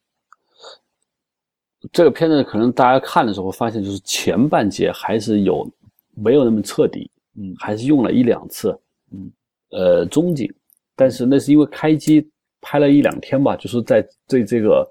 [1.91, 5.67] 这个片子可能大家看的时候发现，就是前半截还是有
[6.15, 8.77] 没有那么彻底，嗯，还是用了一两次，
[9.11, 9.31] 嗯，
[9.71, 10.51] 呃，中景，
[10.95, 12.29] 但是那是因为开机
[12.61, 14.87] 拍了一两天吧，就是在对这个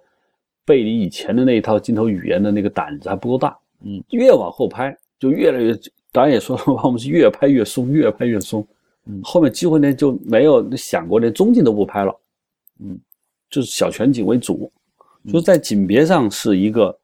[0.64, 5.72] 背离以前的那一套镜头语言的那个胆子还不够大，嗯，越往后拍就越来越，
[6.11, 8.66] 导演也说了，我们是越拍越松，越拍越松。
[9.05, 12.20] 嗯，后面几乎呢就没有想过连中景都不拍了，
[12.78, 12.96] 嗯，
[13.50, 14.70] 就是小全景为主，
[15.26, 16.96] 就是在景别上是一个，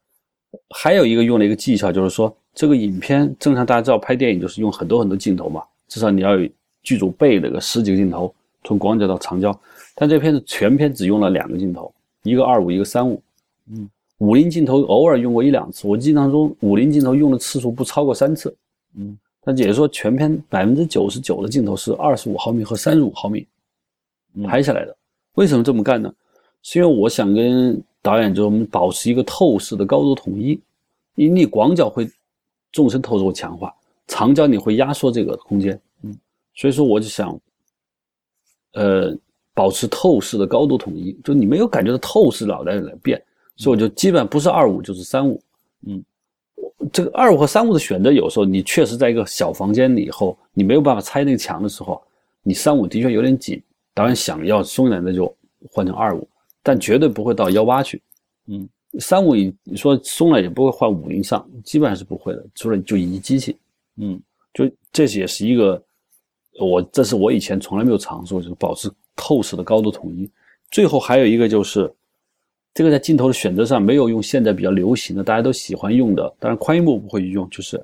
[0.69, 6.49] 还有一个用了一个技巧就是说，这个影片正常大家知道拍电影就是用很多很多镜头嘛，至少你要有
[6.83, 8.33] 剧组备那个十几个镜头，
[8.63, 9.57] 从广角到长焦，
[9.95, 13.21] 但这片子全片只用了两个镜头，一个二五，一个三五，
[13.71, 18.55] 嗯，五零镜头偶尔用过一两次，我印象中五零镜头用的次数不超过三次，
[18.95, 19.17] 嗯。
[19.45, 23.47] 那也就是说，全片百分之九十九的镜头是二十五毫米和三十五毫米
[24.43, 24.95] 拍下来的。
[25.35, 26.13] 为什么这么干呢？
[26.61, 30.59] 是因为我想跟导演就我们保持一个透视的高度统一。
[31.15, 32.07] 因为你广角会
[32.71, 33.73] 纵深透视会强化，
[34.07, 35.79] 长焦你会压缩这个空间。
[36.03, 36.17] 嗯，
[36.55, 37.39] 所以说我就想，
[38.73, 39.17] 呃，
[39.53, 43.21] 保持透视的高度统一，就你没有感觉到透视老在变，
[43.55, 45.41] 所以我就基本不是二五就是三五。
[45.85, 46.03] 嗯。
[46.93, 52.01] 这个二五和三五的选择，有时候你确实在一个小房间里以后，你没有办法拆那个墙的时候，
[52.41, 53.61] 你三五的确有点紧。
[53.93, 55.33] 当然想要松一点，那就
[55.69, 56.25] 换成二五，
[56.63, 58.01] 但绝对不会到幺八去。
[58.47, 63.55] 嗯，三五你说松了也不会换五零上，基本上是不会的，除了就移机器。
[63.97, 64.19] 嗯，
[64.53, 65.81] 就这也是一个
[66.59, 70.29] 我这是我以前从来没有尝试过，就是保持透视的高度统一。
[70.71, 71.93] 最后还有一个就是。
[72.71, 77.83] 这个在镜头的选择上没有用现在比较流行的，大家都喜欢用的，当然宽银幕不会用，就是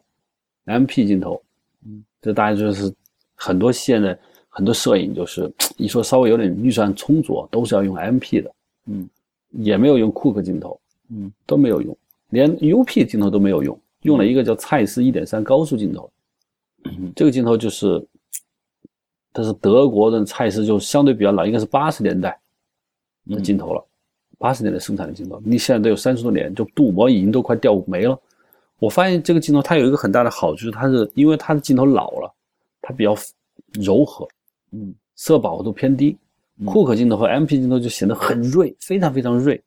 [0.66, 1.42] M P 镜头。
[1.86, 2.94] 嗯，这大家就是
[3.34, 8.56] 很多现在很多摄影就是一说稍微有点预算充足，都是要用 M P 的。
[8.86, 9.10] 嗯，
[9.54, 11.98] 也没有用库克镜头，嗯，都没有用，
[12.30, 16.10] 连 U P 镜头都没有用，用了一个叫蔡司一点三高速镜头。
[17.16, 18.06] 这个镜头就是，
[19.34, 22.40] 它是德国的蔡司，就相对比较老，应该是八十年代
[23.28, 23.86] 的镜头了。
[24.38, 28.20] 八十年代生产的镜头，你现在都有三十多年，就镀膜已经都快掉没了。
[28.80, 32.32] 我发现这个镜头它有一个很大的好处，就是它是因为它的镜头老了，
[32.82, 33.16] 它比较
[33.74, 34.28] 柔和，
[34.72, 36.18] 嗯，色饱和度偏低。
[36.66, 39.62] 库克镜头和 M P 镜头就显得很锐，非常非常锐。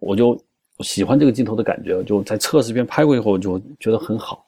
[0.00, 0.38] 我就
[0.82, 4.44] 喜欢这个镜头的感觉，就在测试片拍过以后，就觉得很好。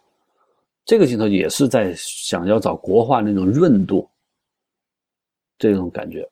[0.84, 4.08] 这个镜头也是在想要找国画那种润度，
[5.58, 6.28] 这种感觉。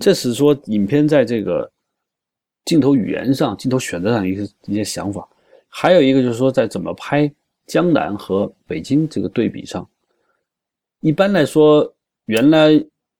[0.00, 1.70] 这是说影片在这个。
[2.64, 5.28] 镜头语言上、镜头选择上一些一些想法，
[5.68, 7.28] 还有一个就是说，在怎么拍
[7.66, 9.84] 江南和北京这个对比上，
[11.00, 11.92] 一般来说，
[12.26, 12.70] 原来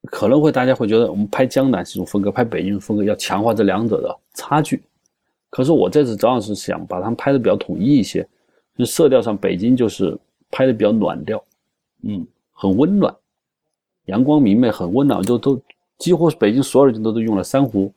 [0.05, 4.81] 可能会大家会觉得我们拍江南这种风格，拍北京风格要强化这两者的差距。
[5.53, 8.27] 可是我这次主要是想把它们拍的比较统一一些，
[8.79, 10.19] 就色调上，北京就是
[10.51, 11.45] 拍的比较暖调，
[12.05, 13.15] 嗯，很温暖，
[14.07, 15.61] 阳光明媚，很温暖，就都
[15.99, 17.93] 几乎北京所有的镜头都用了珊瑚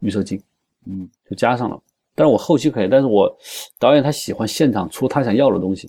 [0.00, 0.42] 预色镜。
[0.86, 1.80] 嗯，就加上了，
[2.12, 3.32] 但是我后期可以，但是我
[3.78, 5.88] 导演他喜欢现场出他想要的东西，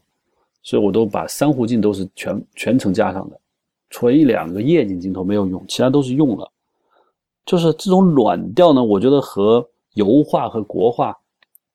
[0.62, 3.39] 所以我都把珊瑚镜都是全全程加上的，
[3.89, 6.51] 除了一两个夜景镜头没有用，其他都是用了。
[7.43, 11.13] 就是这种暖调呢，我觉得和油画和国画，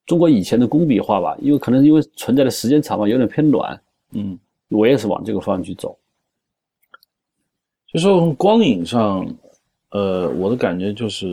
[0.07, 3.79] 中国以前的工笔画吧，因为可能因为存在的时间长嘛，有点偏暖。
[4.13, 5.99] 嗯，我也是往这个方向去走。
[7.93, 9.27] 就说从光影上，
[9.91, 11.33] 呃，我的感觉就是。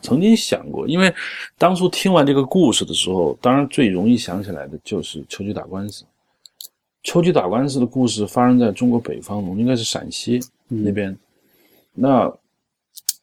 [0.00, 1.14] 曾经想过，因为
[1.58, 6.02] 当初听完这个故事的时候，当然最容易想起来的就是秋菊打官司。
[7.02, 11.14] 秋菊打官司的故事发生在中国北方，应该是陕西那边。
[11.92, 12.32] 那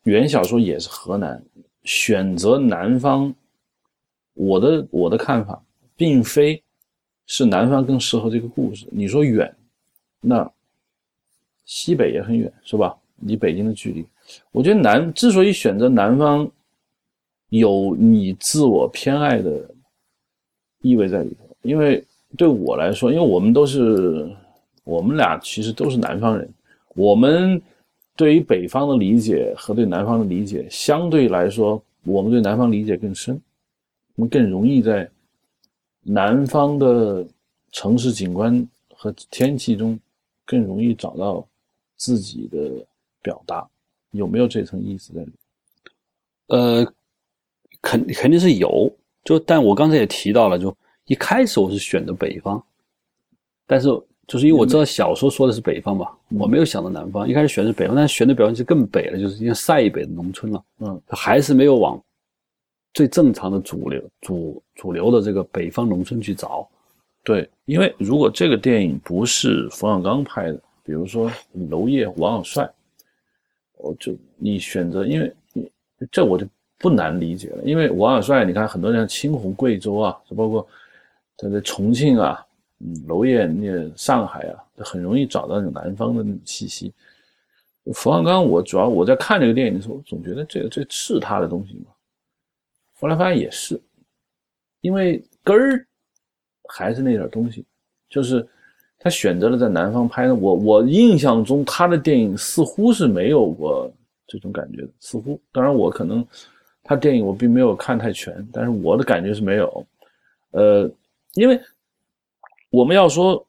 [0.04, 1.44] 原小说也是河南，
[1.90, 3.34] 选择南方。
[4.36, 5.60] 我的我的看法，
[5.96, 6.62] 并非
[7.26, 8.86] 是南方更适合这个故事。
[8.92, 9.52] 你说远，
[10.22, 10.50] 那
[11.66, 12.96] 西北也很远，是吧？
[13.22, 14.06] 离北京的距离，
[14.52, 16.50] 我觉得南之所以选择南方。
[17.50, 19.68] 有你自我偏爱的
[20.82, 22.06] 意味在里头，因为
[22.38, 24.30] 对我来说，因为我们都是
[24.84, 26.48] 我们俩其实都是南方人，
[26.94, 27.60] 我们
[28.20, 33.42] 对于北方的理解和对南方的理解相对来说，我们对南方理解更深，
[34.16, 35.10] 我们更容易在
[36.02, 37.26] 南方的
[37.72, 39.98] 城市景观和天气中
[40.44, 41.48] 更容易找到
[41.96, 42.86] 自己的
[43.22, 43.66] 表达，
[44.12, 45.32] 有没有这层意思在里？
[46.48, 46.94] 呃，
[47.82, 52.62] 肯肯定是有，就但我刚才也提到了，就一开始我是选的北方，
[53.66, 53.88] 但是
[54.30, 62.00] 就是因为我知道小说说的是北方嘛，我没有想到南方，一开始选的是北方，但是选的北方就更北了，就是因为塞北的农村了，嗯，还是没有往
[62.94, 66.70] 最正常的主流主主流的这个北方农村去找。
[67.24, 72.70] 对，因为如果这个电影不是冯小刚拍的，比如说娄烨、王小帅，
[73.78, 75.70] 我就你选择，因为你
[76.12, 80.66] 这我就不难理解了，因为王小帅，你看很多人青红贵州啊，就包括
[81.36, 82.46] 他在重庆啊，
[82.80, 86.94] 嗯，娄烨那上海啊，很容易找到那种南方的那种气息。
[87.94, 91.92] 冯小刚，我主要我在看这个电影的时候，总觉得这个这是他的东西嘛，
[93.00, 93.80] 后来发现也是，
[94.82, 95.86] 因为根儿。
[96.72, 97.66] 还是那点东西，
[98.12, 98.48] 就是
[99.00, 100.36] 他选择了在南方拍的。
[100.36, 103.92] 我我印象中他的电影似乎是没有过
[104.28, 105.42] 这种感觉的，似乎。
[105.52, 106.24] 当然我可能
[106.84, 109.88] 他电影我并没有看太全，但是我的感觉是没有。
[110.52, 110.88] 呃，
[111.34, 111.60] 因为
[112.70, 113.46] 我们要说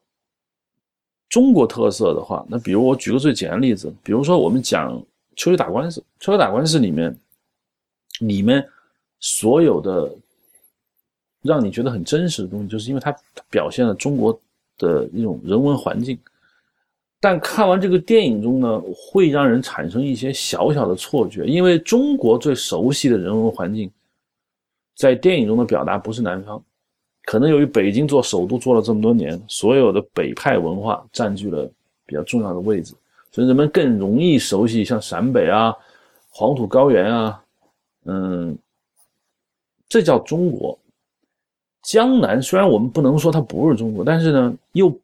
[1.29, 4.99] 中国特色的话，那比如我举个最简单的例子，比如说我们讲
[5.37, 7.17] 《秋秋打官司》，《秋秋打官司》里面，
[8.21, 8.67] 里面
[9.19, 10.11] 所有的。
[11.43, 13.11] 让你觉得很真实的东西，就是因为它
[13.51, 14.39] 表现了中国
[14.77, 16.19] 的一种人文环境。
[17.19, 23.91] 但看完这个电影中呢，会让人产生一些小小的错觉，因为中国最熟悉的人文环境，
[24.95, 26.63] 在电影中的表达不是南方，
[27.25, 31.71] 可能由于北京做首都做了这么多年，所有的北派文化占据了
[32.07, 32.95] 比较重要的位置，
[33.31, 35.75] 所以人们更容易熟悉像陕北啊、
[36.31, 37.45] 黄土高原啊，
[38.05, 38.57] 嗯，
[39.89, 40.77] 这叫中国。
[41.83, 44.95] 江南虽然我们不能说它不是中国，但是呢，又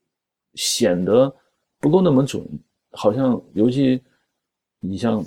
[0.54, 1.34] 显得
[1.80, 2.44] 不够那么准。
[2.92, 4.00] 好像尤其
[4.80, 5.24] 你像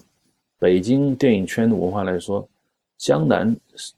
[0.57, 2.47] 北京电影圈的文化来说，
[2.97, 3.55] 江南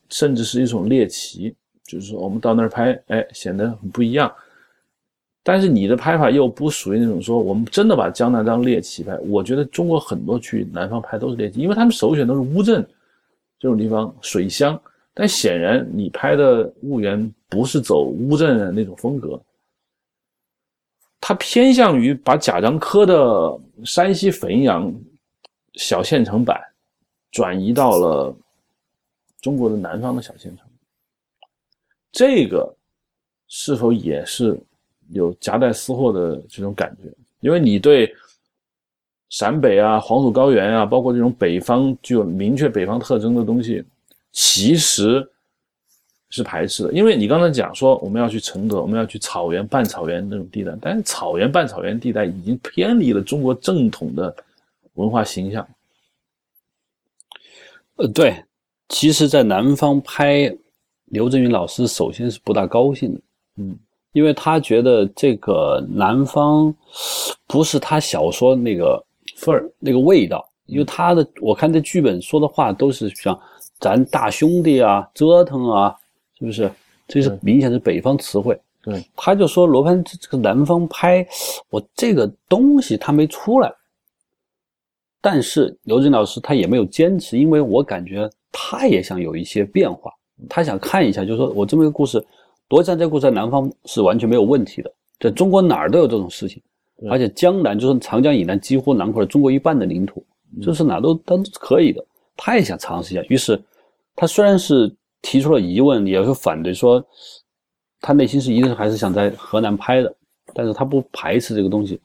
[0.10, 1.56] 甚至是一种猎奇，
[1.92, 4.34] 就是说我们到那儿拍，哎，显得很不一样。
[5.44, 9.18] 但是你的拍法又不属于那种说我们真的把江南当猎奇拍。
[9.28, 12.88] 我觉得中国很多去南方拍都是猎奇，因为他们首选都是乌镇
[13.60, 14.80] 这种地方，水乡。
[15.14, 19.42] 但显然，你拍的《婺源》不是走乌镇那种风格，
[21.20, 24.94] 它偏向于把贾樟柯的山西汾阳
[25.74, 26.58] 小县城版
[27.30, 28.34] 转移到了
[29.42, 30.66] 中国的南方的小县城。
[32.12, 32.76] 这个
[33.48, 34.60] 是否也是
[35.10, 37.12] 有夹带私货的这种感觉？
[37.40, 38.14] 因为你对
[39.30, 43.84] 陕北啊、黄土高原啊，包括这种北方具有明确北方特征的东西。
[44.34, 45.30] 其实
[46.30, 54.34] 是排斥的，因为你刚才讲说我们要去承德，我们要去草原、半草原那种地带，但是草原、半草原地带已经偏离了中国正统的
[54.94, 55.68] 文化形象。
[57.98, 58.42] 呃，对，
[58.88, 60.56] 其实，在南方拍
[61.12, 63.22] 刘震云老师，首先是不大高兴的，
[63.58, 63.78] 嗯，
[64.12, 66.74] 因为他觉得这个南方
[67.48, 69.02] 不是他小说那个
[69.38, 73.40] 份儿、那个味道，因为他的我看这剧本说的话都是像。
[73.80, 75.98] 咱大兄弟啊，折腾啊，
[76.38, 76.72] 是不是？
[77.08, 78.56] 这是明显是北方词汇。
[78.84, 81.28] 对，他就说罗盘这个南方拍，
[81.72, 83.74] 我这个东西他没出来。
[85.20, 90.14] 但是刘震老师他也没有坚持，因为我感觉他也想有一些变化，
[90.50, 92.24] 他想看一下，就是说我这么一个故事，
[92.68, 96.62] 夺江这个故事在南方是完全没有问题的，在中国哪儿都有这种事情，
[97.10, 100.24] 而且江南就是长江以南几乎囊括了中国一半的领土，
[100.62, 102.04] 就是哪都都是可以的。
[102.36, 103.62] 他也想尝试一下，于是。
[104.14, 107.04] 他虽然是提出了疑问，也是反对，说
[108.02, 110.14] 他内心是一定还是想在河南拍的，
[110.54, 112.00] 但是他不排斥这个东西。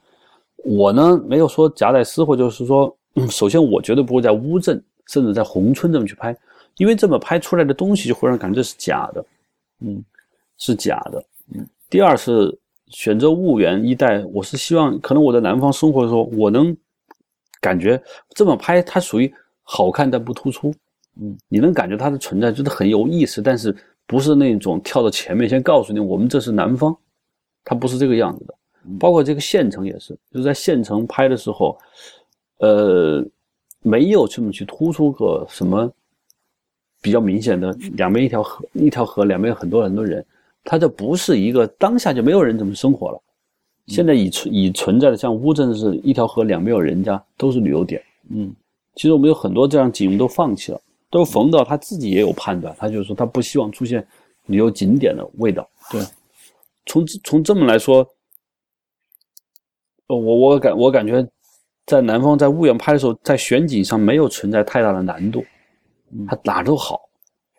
[0.64, 2.97] 我呢没有说夹带私货，就是说，
[3.28, 6.34] 首先我绝对不会在乌镇甚至在宏村这么去拍，
[6.77, 9.24] 因为这么拍出来的东西就会让感觉是假的，
[9.81, 10.03] 嗯，
[10.59, 11.24] 是假的。
[11.55, 12.57] 嗯，第二是
[12.89, 16.77] 选择婺源一带，我是希望可能我在南方生活的时候，我能
[17.61, 20.74] 感觉这么拍它属于好看但不突出。
[21.18, 23.74] 嗯，你能感觉它的存在，就是很有意思，但是
[24.07, 26.95] 不是那种跳到前面先告诉你我们这是南方，
[27.64, 28.55] 它不是这个样子的。
[29.01, 31.77] 包括这个县城也是，就是在县城拍的时候，
[32.59, 33.24] 呃，
[33.81, 35.91] 没有这么去突出个什么
[37.01, 40.24] 比较明显的两边一条河，一条河两边有很多很多人，
[40.64, 43.22] 它这不是一个当下就没有人怎么生活了。
[43.86, 48.03] 现在已存已存在的像乌镇是一条河两边有人家，都是旅游点。
[48.30, 48.53] 嗯，
[48.97, 54.05] 其实我们有很多这样景都放弃了，都是冯导他自己也有判断，他就是说他不希望出现
[54.47, 55.68] 旅游景点的味道。
[55.92, 56.03] 对，
[56.86, 57.99] 从从这么来说，
[60.09, 61.24] 呃，我我感我感觉
[61.86, 65.44] 在南方在婺源拍的时候，在选景上没有存在太大的难度，
[66.28, 67.09] 它哪都好，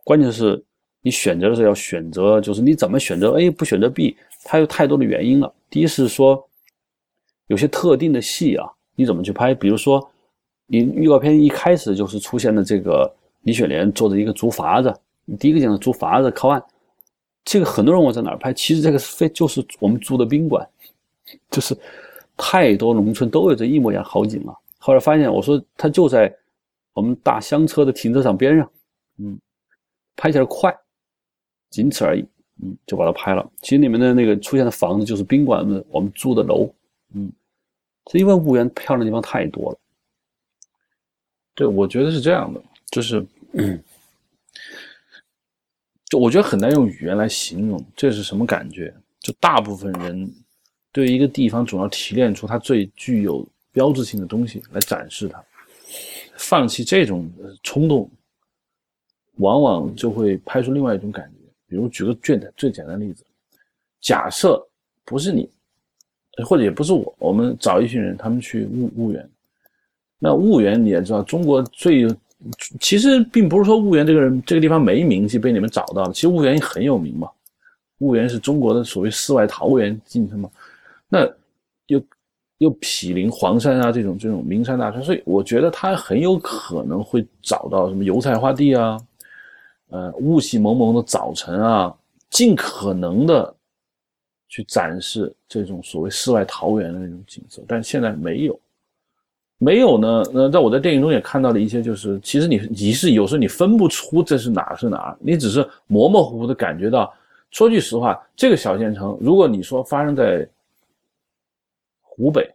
[0.03, 0.63] 关键是
[1.01, 5.53] 你选择的时候要选择，就是你怎么选择 A 不选择 B，它有太多的原因了。
[5.69, 6.47] 第一是说，
[7.47, 9.53] 有些特定的戏啊，你怎么去拍？
[9.53, 10.09] 比如说，
[10.65, 14.93] 你预告片一开始就是出现的这个李雪莲坐着一个竹筏子，
[15.25, 16.61] 你第一个讲的竹筏子靠岸，
[17.45, 20.67] 这个很多人问我在哪儿拍，其实这个是非就是我们租的宾馆，
[21.49, 21.77] 就是
[22.35, 24.53] 太多农村都有这一模一样好景了。
[24.77, 26.33] 后来发现，我说它就在
[26.97, 28.71] 我们大厢车的停车场边上，
[29.19, 29.39] 嗯，
[30.15, 30.75] 拍起来快，
[31.69, 32.25] 仅此而已。
[32.63, 33.51] 嗯，就把它拍了。
[33.61, 36.67] 其实里面的那个出现的房子就是宾馆的，我们租的楼。
[37.13, 37.31] 嗯，
[38.11, 39.79] 是因为婺源漂亮的地方太多了。
[41.53, 43.23] 对，我觉得是这样的，就是，
[43.53, 43.79] 嗯，
[46.05, 48.91] 就我觉得很难用语言来形容这是什么感觉。
[49.19, 50.33] 就大部分人
[50.91, 55.43] 对一个地方总要提炼出它最具有标志性的东西来展示它，
[56.37, 57.29] 放弃这种
[57.63, 58.09] 冲动，
[59.35, 61.51] 往往就会拍出另外一种感觉。
[61.67, 63.25] 比如举个最最简单的例子，
[63.99, 64.65] 假设
[65.03, 65.49] 不是你，
[66.45, 69.29] 或者也不是我，我们找一群人，他们去婺婺源。
[70.19, 72.07] 那婺源你也知道，中国最
[72.79, 77.29] 其实并不是说婺源这个人这个地方没名气被你们找到了，其实婺源很有名嘛。
[77.99, 80.49] 婺源是中国的所谓世外桃源，进城嘛。
[81.09, 81.27] 那
[81.87, 82.01] 又
[82.59, 88.97] 又毗邻黄山啊这种这种名山大川，所以我觉得他很有可能会找到什么油菜花地啊。
[89.89, 91.95] 呃，雾气蒙蒙的早晨啊，
[92.29, 93.55] 尽可能的
[94.49, 98.59] 去展示这种所谓世外桃源的那种景色，但现在没有，
[99.59, 100.23] 没有呢。
[100.33, 107.13] 那在我在电影中也看到了一些，就是其实你你是有时候你分不出这是哪是哪，你只是模模糊糊的感觉到。
[107.51, 110.45] 说句实话，这个小县城，如果你说发生在
[112.17, 112.53] 湖北，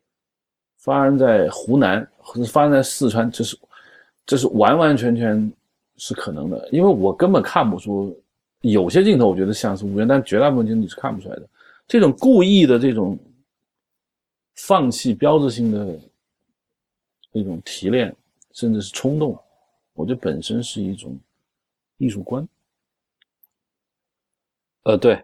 [0.77, 3.59] 发生在湖南，或者发生在四川，这是
[4.27, 5.51] 这是完完全全。
[5.99, 8.19] 是可能的，因为我根本看不出
[8.63, 11.49] 有些镜头，我觉得像是无缘，但绝大部分镜头你是看不出来的。
[11.87, 13.17] 这种故意的这种
[14.57, 15.97] 放弃标志性的
[17.31, 18.13] 那种提炼，
[18.53, 19.39] 甚至是冲动，
[19.93, 21.17] 我觉得本身是一种
[21.99, 22.49] 艺术观。
[24.85, 25.23] 呃，对，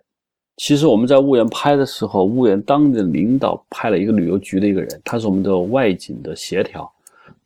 [0.59, 6.93] 其实我们在婺源拍的时候，婺源当地的领导派了一个旅游局的一个人，他是我们的外景的协调，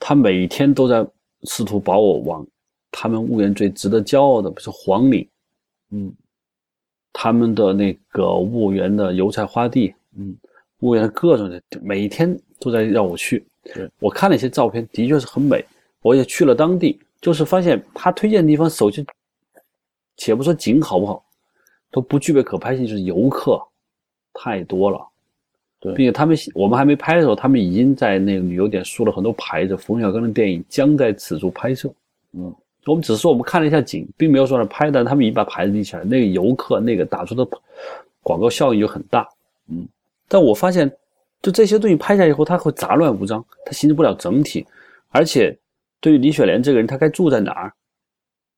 [0.01, 1.07] 他每天都在
[1.45, 2.45] 试图把我往。
[2.91, 5.27] 他们婺源最值得骄傲的不是黄岭，
[5.91, 6.13] 嗯，
[7.13, 10.35] 他们的那个婺源的油菜花地，嗯，
[10.81, 13.45] 婺源各种的，每天都在让我去。
[13.99, 15.65] 我看了一些照片，的确是很美。
[16.01, 19.07] 我也去了当地，就是发现他推荐的地方，首先，
[20.17, 21.25] 且不说景好不好，
[21.93, 23.63] 都不具备可拍性，就是游客
[24.33, 25.07] 太多了。
[25.79, 31.93] 对，并且他们我们还没拍的时候，他们已经在那个旅游点竖了很多牌子，冯小刚的电影将在此处拍摄。
[32.33, 32.53] 嗯。
[32.85, 35.05] 我们只是说我们看了一下景，并没有说是拍的。
[35.05, 37.47] 他们已经把牌子立起来，那个游客那个打出的
[38.25, 39.25] 广告效应就很大。
[39.69, 39.87] 嗯，
[40.27, 40.91] 但我发现，
[41.41, 44.67] 就这些东西拍下以后，它会杂乱无章，它形成不了整体。
[45.11, 45.57] 而且，
[46.01, 47.73] 对于李雪莲这个人，他该住在哪儿？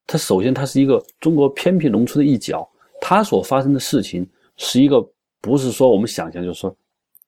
[0.07, 2.66] 他首先他是一个中国偏僻农村的一角，
[3.07, 4.26] 他所发生的事情
[4.57, 5.07] 是一个
[5.42, 6.74] 不是说我们想象，就是说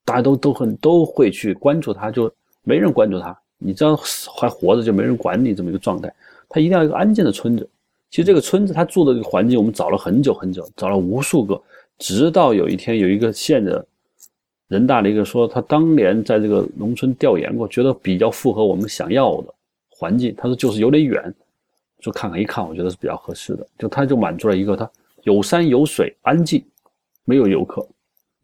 [0.07, 3.39] 大家都都很都会去关注他，就没人关注他。
[3.59, 3.95] 你只要
[4.39, 6.11] 还活着，就没人管你这么一个状态。
[6.49, 7.69] 他一定要一个安静的村子。
[8.09, 11.61] 其实这个村子他住的这个环境，我们找了很久很久，找了无数个，
[11.99, 13.87] 直到有一天有一个县的
[14.69, 19.53] 人大的一个说，他当年在这个农村调研过，觉得比较符合我们想要的
[19.91, 20.35] 环境。
[20.39, 21.35] 他说就是有点远，
[22.01, 23.67] 说看看一看，我觉得是比较合适的。
[23.79, 24.91] 就他就满足了一个，他
[25.27, 26.65] 有山有水，安静，
[27.25, 27.85] 没有游客。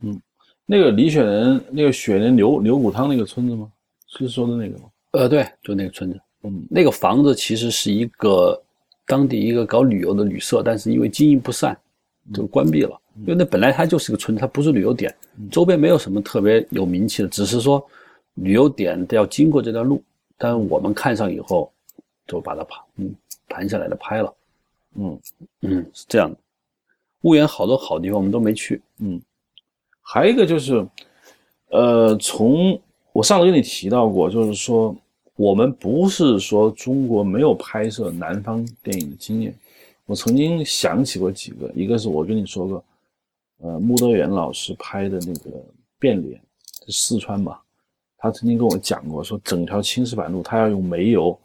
[0.01, 0.20] 嗯，
[0.66, 3.70] 那个李雪人，那个雪人牛牛骨汤那个村子吗？
[4.09, 4.85] 是说的那个吗？
[5.12, 6.20] 呃，对，就那个村子。
[6.43, 8.61] 嗯，那个房子其实是一个
[9.07, 11.78] 当地一个搞旅游的旅社，但是因为经营不善，
[12.35, 13.01] 就关闭了。
[13.20, 15.14] 因为那本来它就是个村，它不是旅游点，
[15.53, 17.80] 周边没有什么特别有名气的，只是说
[18.35, 20.03] 旅游点要经过这段路。
[20.37, 21.72] 但我们看上以后，
[22.26, 23.14] 就把它盘嗯
[23.49, 24.35] 盘下来的拍了。
[24.97, 25.20] 嗯
[25.61, 26.37] 嗯，是这样的。
[27.23, 28.83] 婺源好多好地方我们都没去。
[28.99, 29.20] 嗯，
[30.01, 30.87] 还有一个就是，
[31.70, 32.81] 呃，从
[33.12, 34.95] 我上次跟你提到过，就是说。
[35.35, 39.53] 我们不是说中国没有拍摄南方电影的经验，
[40.05, 42.85] 我曾经想起过几个，一个是我跟你说过，
[43.62, 45.51] 呃穆德元老师拍的那个
[45.99, 46.39] 《变脸》，
[46.93, 47.59] 四川嘛，
[48.18, 51.37] 他曾经跟我讲过，说整条青石板路他要用煤油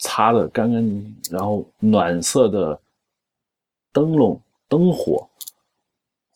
[0.00, 2.80] 擦的干干净净，然后暖色的
[3.92, 5.28] 灯笼灯火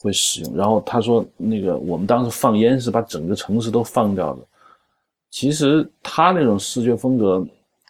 [0.00, 4.42] 会使用，然后他说那个我们当时放烟是把整个城市都放掉的。
[5.30, 7.46] 其实他那种视觉风格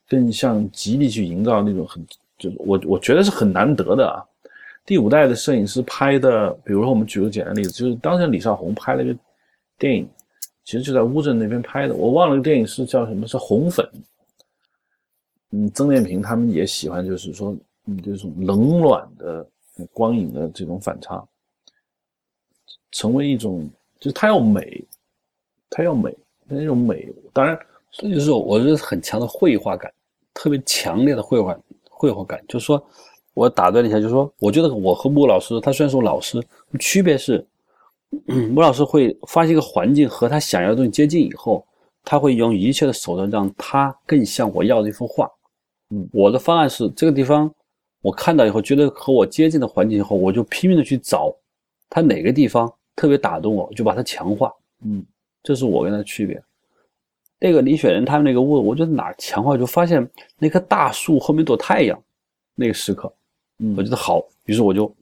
[0.09, 2.07] 更像极力去营造那种很，
[2.39, 4.23] 就是我我觉得是很难得的啊。
[4.85, 9.17] 第五代的摄影师拍的，比如说我们举个简单例子，就是当时李少红拍了一个
[9.79, 10.09] 电影，
[10.65, 13.89] 其实就在乌镇那边拍的，我忘了个电影是叫什么，是红粉。
[15.51, 19.47] 嗯，曾炼平他们也喜欢，就是说，嗯，这种冷暖的
[19.93, 21.23] 光影的这种反差，
[22.91, 23.69] 成为一种，
[23.99, 24.85] 就是它要美，
[25.71, 26.15] 它要美。
[26.55, 27.59] 那种美，当然，
[27.91, 29.91] 这就是我觉得很强的绘画感，
[30.35, 31.57] 特别强烈的绘画
[31.89, 32.45] 绘画感。
[32.47, 32.85] 就是说，
[33.33, 36.45] 我打断一下，就是说，我觉得我和穆老师，他虽然说老师，
[36.79, 37.47] 区别是，
[38.27, 41.65] 穆老师会发现一个环境和他想要的东西接近以后，
[42.05, 45.31] 他会用一切的手段让他更像我要的一幅画。
[45.89, 47.51] 嗯，我的方案是这个地方，
[48.03, 51.35] 我看到以后觉得和我接近的环境以后，我就拼命的去找
[51.89, 54.53] 他哪个地方特别打动我，就把它强化。
[54.85, 55.03] 嗯。
[55.45, 56.41] 这是我跟他的区别。
[57.41, 62.01] 那个李雪人他们那个屋，我觉得哪儿强化，就发现那棵大树后面躲太阳，
[62.55, 63.13] 那个时刻，
[63.59, 64.95] 嗯，我觉得好，于是我就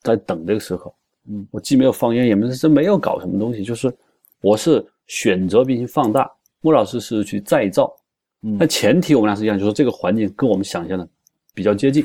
[0.00, 0.92] 在等这个时刻，
[1.28, 3.96] 嗯，我既没有放烟，也没真没有搞什么东西，就是
[4.40, 6.28] 我是选择并且放大。
[6.60, 7.94] 穆老师是去再造，
[8.42, 11.08] 嗯，那前提我们俩是一样，就是这个环境跟我们想象的
[11.54, 12.04] 比较接近，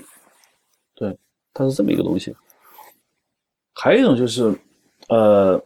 [0.99, 1.17] 对，
[1.53, 2.35] 它是这么一个东西。
[3.73, 4.53] 还有一种就是，
[5.07, 5.59] 呃。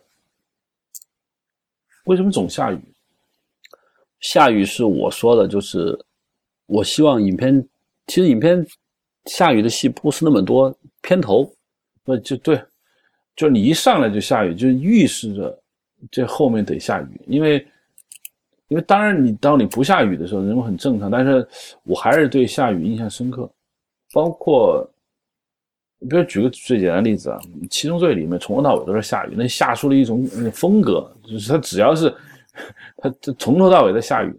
[2.06, 2.78] 为什么总下雨？
[4.20, 5.98] 下雨是我说的，就是
[6.66, 7.66] 我希望影片，
[8.08, 8.62] 其实影片
[9.24, 11.50] 下雨的戏不是那么多，片头
[12.04, 12.62] 不就对，
[13.38, 15.64] 就是你一上来就下雨，就预示着
[16.12, 17.22] 这后面得下雨。
[17.26, 17.66] 因为，
[18.68, 21.48] 因为当然你当你不下雨的时候，人们很正常，但是
[21.84, 23.50] 我还是对下雨印象深刻，
[24.12, 24.86] 包括。
[26.10, 27.40] 比如举个最简单的例子啊，
[27.70, 32.14] 《七宗罪》里面从头到尾都是下雨，那下出了一种风格，就是他只要是
[32.98, 34.34] 他从头到尾在下雨。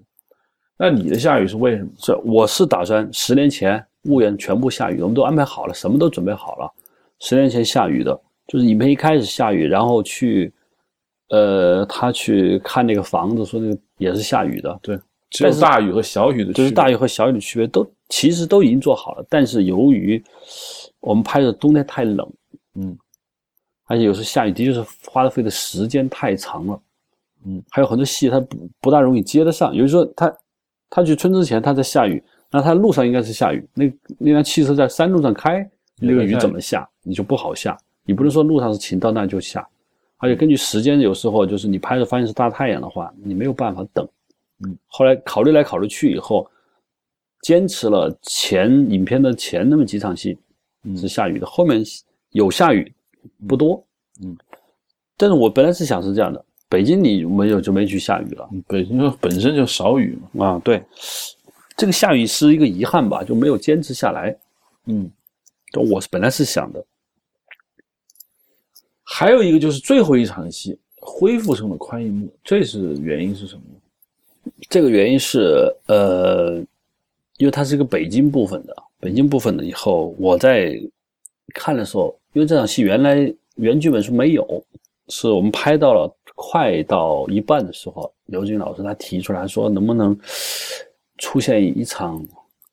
[0.76, 1.88] 那你的下雨是为什么？
[1.98, 6.70] 是我是打算十年前婺源全部下雨，我们都安排好了，什么都准备好了。
[7.20, 10.52] 十年前下雨的，就是影片一开始下雨，然后去，
[11.30, 14.78] 呃，他去看那个房子，说那个也是下雨的。
[14.82, 14.98] 对，
[15.30, 20.22] 只有大雨和小雨的，就是大雨和小雨的区别，都其实都已经做好了，但是由于。
[21.04, 22.32] 我们拍的冬天太冷，
[22.76, 22.96] 嗯，
[23.84, 26.80] 而且有时候下雨的确是花费的时间太长了，
[27.44, 29.74] 嗯，还有很多戏它不不大容易接得上。
[29.74, 30.34] 有时候他
[30.88, 35.68] 他去村之前他在下雨，那他路上应该是下雨，那那辆汽车在山路上开，
[36.00, 39.68] 那个雨怎么下你就不好下，你不能说路上是晴到那就下，
[40.16, 44.08] 而且根据时间有时候就是你拍的发现是大太阳的话，你没有办法等，
[44.64, 46.50] 嗯，后来考虑来考虑去以后，
[47.42, 50.38] 坚持了前影片的前那么几场戏。
[50.96, 51.82] 是下雨的，后面
[52.30, 52.92] 有下雨，
[53.48, 53.82] 不多，
[54.22, 54.36] 嗯，
[55.16, 60.82] 但是我本来是想是这样的，北京你没有就没去下雨了，北京本身就少雨嘛，啊，对，
[61.76, 64.36] 这个下雨是一个遗憾吧，就没有坚持下来，
[64.86, 65.10] 嗯，
[65.90, 66.84] 我是本来是想的，
[69.02, 73.62] 还有一个就是最后一场戏恢复成了宽银幕，这是原因是什么？
[74.68, 76.58] 这个原因是呃，
[77.38, 78.83] 因为它是一个北京部分的。
[79.04, 80.80] 北京部分的以后，我在
[81.52, 84.64] 看的时候，因为这场戏原来原剧本是没有，
[85.08, 90.18] 是我们拍到了快到一半的时候，刘军老师他提出来说，能不能
[91.18, 92.26] 出现一场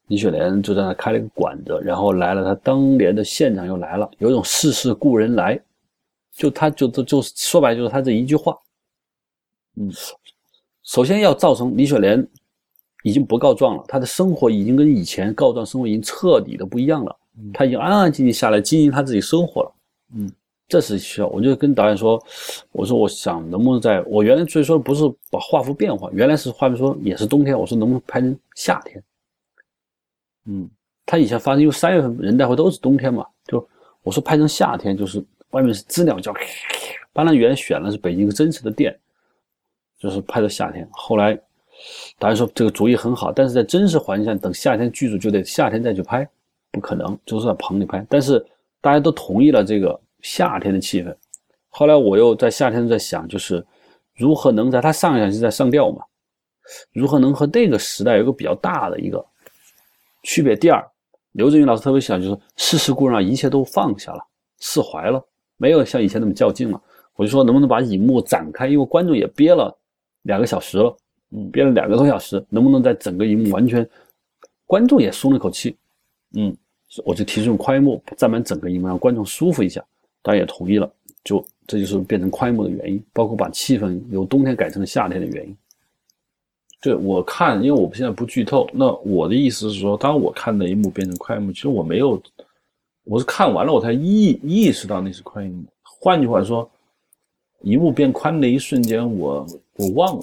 [0.07, 5.59] 李雪莲就在那开了一个馆子，然后来了他当年的县长又来了，有一种世事故人来，
[6.33, 8.57] 就他就就就说白就是他这一句话，
[9.75, 9.91] 嗯，
[10.83, 12.25] 首先要造成李雪莲。
[13.03, 17.17] 已经不告状了，他的生活已经跟以前告状生活已经彻底的不一样了。
[17.53, 19.73] 他已经安安静静下来经营他自己生活了。
[20.13, 20.29] 嗯，
[20.67, 21.27] 这是需要。
[21.27, 22.21] 我就跟导演说
[22.73, 29.01] ：“我说我想能不能在我原来所以说不是把画幅变化，原来是画面说也是冬天，我说能不能拍成夏天？
[30.45, 30.69] 嗯，
[31.05, 33.65] 他以前发生因为三月份人代会都是冬天嘛，就
[34.03, 36.33] 我说拍成夏天，就是外面是知了叫，
[37.13, 38.95] 当然原来选的是北京一个真实的店，
[39.97, 41.39] 就是拍的夏天，后来。”
[42.19, 46.27] 导演说这个主意很好，但是在真实环境下，等夏天剧组就得夏天再去拍，
[46.71, 48.05] 不可能，就是在棚里拍。
[48.09, 48.43] 但是
[48.79, 51.15] 大家都同意了这个夏天的气氛。
[51.69, 53.65] 后来我又在夏天在想，就是
[54.15, 56.03] 如何能在他上一场戏在上吊嘛，
[56.93, 59.25] 如何能和那个时代有个比较大的一个
[60.23, 60.55] 区别。
[60.55, 60.85] 第二，
[61.31, 64.19] 刘震云老师特别想就是世事故让，一切都放下了，
[64.59, 65.23] 释怀了。
[65.57, 66.81] 没有像以前那么较劲了。
[67.15, 69.77] 我就说能不能把荧幕展开，因为观众也憋了
[70.23, 70.95] 两个小时了，
[71.31, 73.87] 嗯憋了两个多小时，能不能在整个荧幕完全，
[74.65, 75.75] 观众也松了口气，
[76.35, 76.55] 嗯，
[77.05, 79.83] 我就提出用宽幕占满整个荧幕，让观众舒服一下，
[80.21, 80.91] 大家也同意了，
[81.23, 85.55] 就这就是变成宽幕的原因，包括把气氛由冬天改成了夏天的原因。
[86.81, 92.21] 对我看，因为我现在不剧透，那我的意思是说，当我看的一幕变成快幕，其实我没有，
[93.03, 95.63] 我是看完了我才意意识到那是快幕。
[95.83, 96.69] 换句话说，
[97.61, 100.21] 一幕变宽的一瞬间，我我忘了。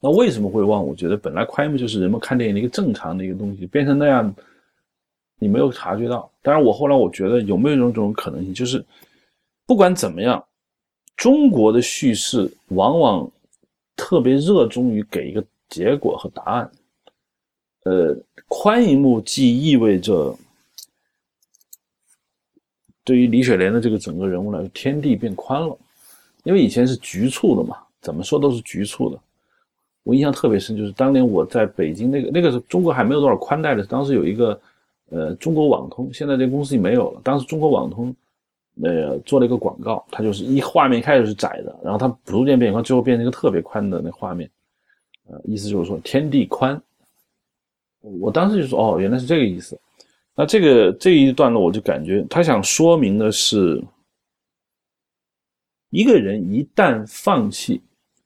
[0.00, 0.84] 那为什么会忘？
[0.84, 4.34] 我觉得本来快幕就是人们看电影的一个正常的一个东西，变成那样，
[5.38, 6.30] 你没有察觉到。
[6.42, 8.84] 当然，我后来我觉得有没有一种种可能性，就是
[9.66, 10.44] 不管怎么样，
[11.16, 13.30] 中国的叙事往往
[13.94, 15.44] 特别热衷于给一个。
[15.70, 16.72] 结果和答案，
[17.84, 18.12] 呃，
[18.48, 20.36] 宽银幕既意味着
[23.04, 25.78] 对于李雪莲的这个整个人物来说，天地变宽了，
[26.42, 29.20] 因为以前是局促的嘛，怎么说都是局促的。
[30.02, 34.60] 我印象特别深，就是当年我在北京那个那个时候，中国还没有多少宽带的，当时有一个
[35.10, 37.20] 呃中国网通，现在这公司已经没有了。
[37.22, 38.14] 当时中国网通
[38.82, 44.50] 呃做了一个广告，它就是一画面开始是窄的，然后它逐渐变宽，最后变成一个特别宽的那画面。
[45.28, 46.80] 呃，意思就是说天地宽，
[48.00, 49.78] 我当时就说哦，原来是这个意思。
[50.34, 53.80] 那这个这一段落，我就感觉他想说明的是，
[55.90, 57.82] 一个人一旦放弃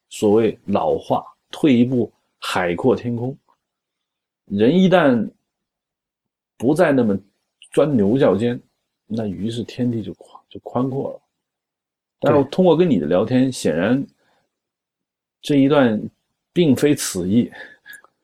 [0.09, 1.25] 所谓老化，
[1.55, 3.39] 退一步海阔天空，
[4.47, 5.31] 人一旦
[6.59, 7.17] 不再那么
[7.71, 8.61] 钻牛角尖，
[9.07, 11.21] 那于是天地就宽就宽阔了。
[12.19, 14.05] 但是通过跟你的聊天，显然
[15.41, 16.03] 这一段。
[16.57, 17.51] 并非此意，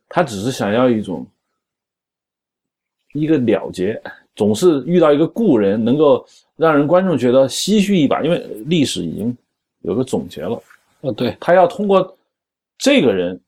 [0.09, 1.27] 他只是想要一种
[3.13, 4.01] 一个了结，
[4.37, 6.25] 总是遇到一个故人，能够
[6.55, 9.37] 让人观众觉得唏嘘一把，因为历史已经
[9.81, 10.63] 有个总结了。
[11.01, 12.17] 啊，对他要通过
[12.81, 13.41] 这个人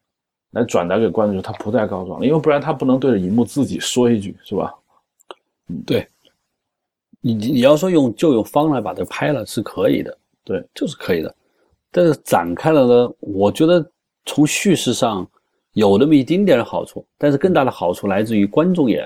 [0.52, 4.72] 来转达给观众，他不再告状了，因为不然他不能对着荧幕自己说一句，是吧？
[5.68, 6.06] 嗯，对。
[7.20, 11.34] 你你要说用就用方来把它拍了是可以的，对，就是可以的。
[11.90, 13.84] 但是展开了呢，我觉得。
[14.24, 15.28] 从叙事上
[15.72, 19.04] 有那么一丁点的好处，但是更大的好处来自于观众也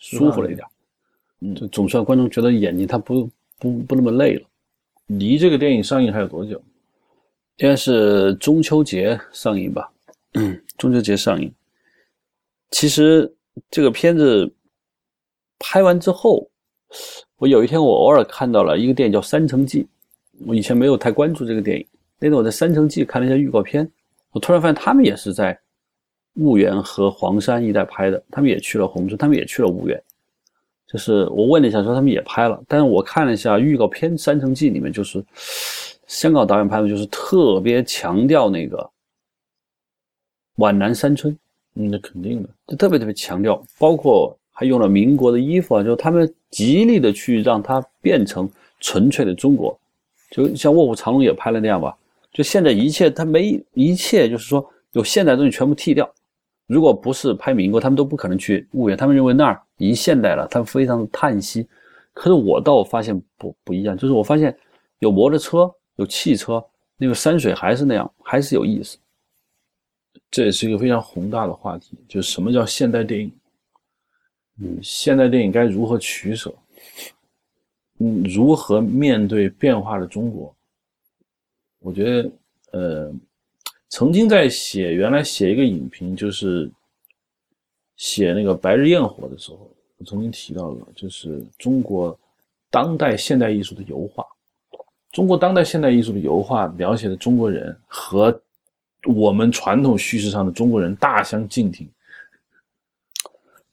[0.00, 0.68] 舒服了一点，
[1.40, 3.26] 嗯，就总算观众觉得眼睛他不
[3.58, 4.46] 不不那么累了。
[5.06, 6.60] 离这个电影上映还有多久？
[7.60, 9.90] 应该是中秋节上映吧？
[10.34, 11.52] 嗯，中秋节上映。
[12.70, 13.30] 其实
[13.70, 14.50] 这个片子
[15.58, 16.48] 拍完之后，
[17.36, 19.82] 我有一天我偶尔看到了一个电影叫《三城记》，
[20.46, 21.86] 我以前没有太关注这个电影，
[22.18, 23.86] 那天我在《三城记》看了一下预告片。
[24.32, 25.58] 我突然发现，他们也是在
[26.36, 30.02] 婺源和黄山一带拍的，他们也去了红村，他们也去了婺源。
[30.86, 35.22] 就是我问了一下，说他们也拍了，但是我看了一下预告片《三城记》里面，就是
[36.10, 38.90] 香港导演拍的，就是特别强调那个
[40.56, 41.32] 皖南山村。
[41.76, 48.50] 嗯，那肯定的，就特别特别强调，包括还用了民国的衣服啊，就他们极力的去让它变成
[48.80, 49.78] 纯粹的中国，
[50.32, 51.96] 就像《卧虎藏龙》也拍了那样吧。
[52.32, 56.12] 就现在一切，他没一切，就是说有现代东西全部剃掉。
[56.66, 58.98] 如果不是拍民国，他们都不可能去婺源。
[58.98, 61.68] 他们认为那儿已经现代了，他们非常的叹息。
[62.12, 64.56] 可是我倒发现不不一样，就是我发现
[64.98, 66.64] 有摩托车，有汽车，
[66.96, 68.96] 那个山水还是那样，还是有意思。
[70.30, 73.30] 这也是一个非常宏大的话题，就是什么叫现代电影？
[74.60, 76.54] 嗯，现代电影该如何取舍？
[77.98, 80.56] 嗯，如何面对变化的中国？
[81.80, 82.30] 我觉得，
[82.72, 83.12] 呃，
[83.90, 86.70] 曾经在写原来写一个影评，就是
[87.96, 92.18] 写那个《白日焰火》的时候，我曾经提到过，就是中国
[92.70, 94.26] 当代现代艺术的油画。
[95.12, 98.40] 中国当代现代艺术的油画描写的中国人和
[99.04, 101.88] 我们传统叙事上的中国人大相径庭。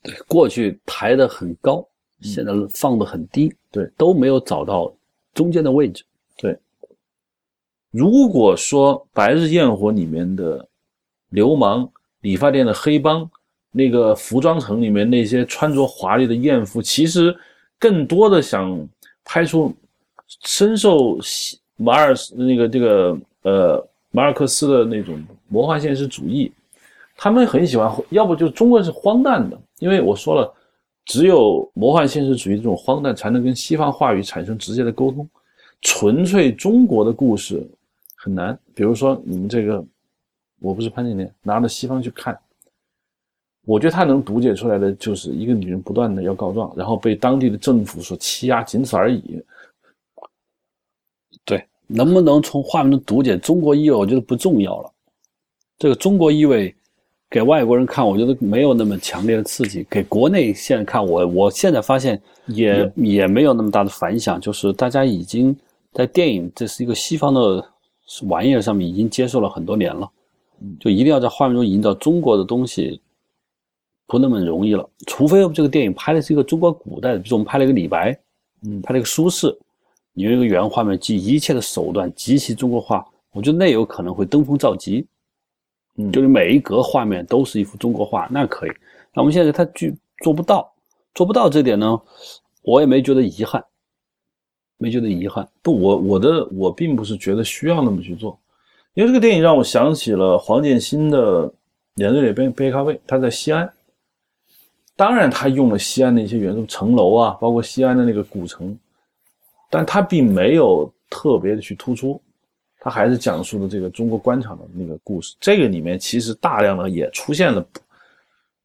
[0.02, 1.86] 对，过去抬得很高，
[2.20, 4.92] 现在放得很低，对，都没有找到
[5.34, 6.04] 中间的位置。
[6.36, 6.56] 对
[7.90, 10.66] 如果说《白日焰火》里面的
[11.30, 13.28] 流氓、理发店的黑帮、
[13.70, 17.36] 那个服装城里面那些穿着华丽的艳妇，其实
[17.78, 18.88] 更多的想
[19.24, 19.74] 拍出
[20.44, 21.18] 深受
[21.76, 26.52] 马尔那个这个呃马尔克斯的那种魔幻现实主义，
[27.16, 30.52] 他们很喜欢，要不就中国是荒诞的，因为我说了，
[31.04, 35.28] 只有魔幻现实主义这种荒诞才能跟西方话语产生直接的沟通，
[35.80, 37.66] 纯粹中国的故事。
[38.20, 39.82] 很难，比如说你们这个，
[40.58, 42.36] 我不是潘金莲，拿着西方去看，
[43.64, 49.40] 我觉得他能读解出来的就是一个女人不断的要告状，然后被当地的政府所欺压，仅此而已。
[51.88, 54.90] 对，能不能从画面中读解中国意味，我觉得不重要了。
[55.78, 56.74] 这个中国意味
[57.30, 64.40] 给外国人看，我觉得没有那么强烈的刺激；给国内现在看，我我现在发现也也没有那么大的反响。
[64.40, 65.56] 就是大家已经
[65.92, 67.64] 在电影，这是一个西方的
[68.26, 70.10] 玩意儿上面已经接受了很多年了，
[70.80, 73.00] 就一定要在画面中营造中国的东西，
[74.06, 74.88] 不那么容易了。
[75.06, 78.18] 除非这个电影拍的是一个中国古代的，比如我们拍了一个李白，
[78.66, 79.56] 嗯，拍了一个苏轼。
[80.18, 85.06] 你用一个原画面，及一切的手段极其中国化，我觉得那有可能会登峰造极。
[85.94, 88.70] 嗯，就是每一格画面都是一幅中国画，那可以。
[89.14, 89.86] 那我们现在他就
[90.24, 90.74] 做不到，
[91.14, 92.00] 做不到这点呢，
[92.62, 93.64] 我也没觉得遗憾，
[94.76, 95.48] 没觉得遗憾。
[95.62, 98.36] 不，我我的我并不是觉得需要那么去做，
[98.94, 101.46] 因为这个电影让我想起了黄建新的
[101.94, 103.72] 《眼泪里杯杯咖啡》，他在西安，
[104.96, 108.76] 当然他用了西安的一些元素，城楼啊，包括西安的那个古城。
[109.70, 112.18] 但他并没有特别的去突出，
[112.80, 115.36] 他还是讲述了这个中国官场的那个故事。
[115.38, 117.66] 这个里面其实大量的也出现了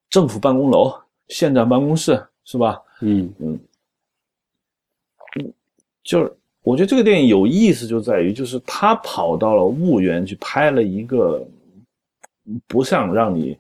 [0.10, 0.94] 政府办公楼、
[1.28, 2.82] 县长办公室，是吧？
[3.02, 3.60] 嗯嗯
[5.40, 5.54] 嗯，
[6.04, 11.46] 就是我觉得这个电影有意思就在于，就是他跑到了婺源去拍了一个
[12.66, 13.58] 不像让你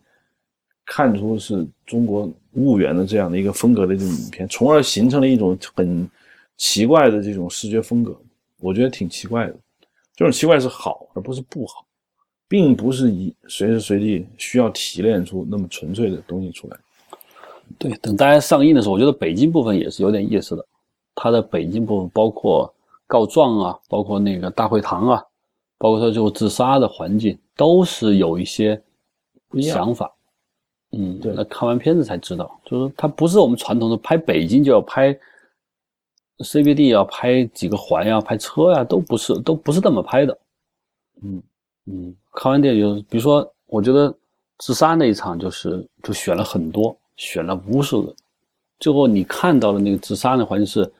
[0.86, 6.10] 看出是中国婺源的这样的一个风格的这种影片，从而形成了一种很。
[6.58, 8.16] 奇怪的这种视觉风格，
[8.60, 9.56] 我觉得挺奇怪的。
[10.16, 11.84] 这种奇怪是好，而不是不好，
[12.47, 16.78] 并不是以随时随地需要提炼出那么纯粹的东西出来。
[17.80, 20.64] 对，等大家上映的时候，我觉得北京部分也是有点意思的。
[21.16, 22.72] 它的北京部分包括
[23.08, 25.24] 告状啊，包括那个大会堂啊，
[25.80, 28.80] 包括说就自杀的环境，都是有一些
[29.62, 30.14] 想法。
[30.91, 31.34] 嗯，对。
[31.36, 35.18] 那看完片子才知道，就是它不是我们传统的拍北京就要拍。
[36.40, 40.38] CBD 要拍几个环呀，拍车呀，都不是，都不是这么拍的。
[41.22, 41.42] 嗯
[41.86, 44.14] 嗯，看完电影就，比如说，我觉得
[44.58, 48.16] 自杀那一场就是就选了很多，选了无数个，
[48.80, 50.92] 最后你看到的那个自杀那环境是，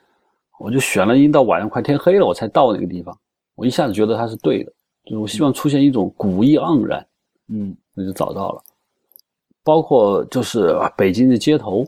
[0.60, 3.18] 我就选了一到晚上快天黑了，我才到那个地方，
[3.56, 4.72] 我一下子觉得它是对的，
[5.06, 7.06] 就是我希望出现一种古意盎然，
[7.48, 8.64] 嗯，那就找到了，
[9.64, 11.86] 包括就是北京的街头，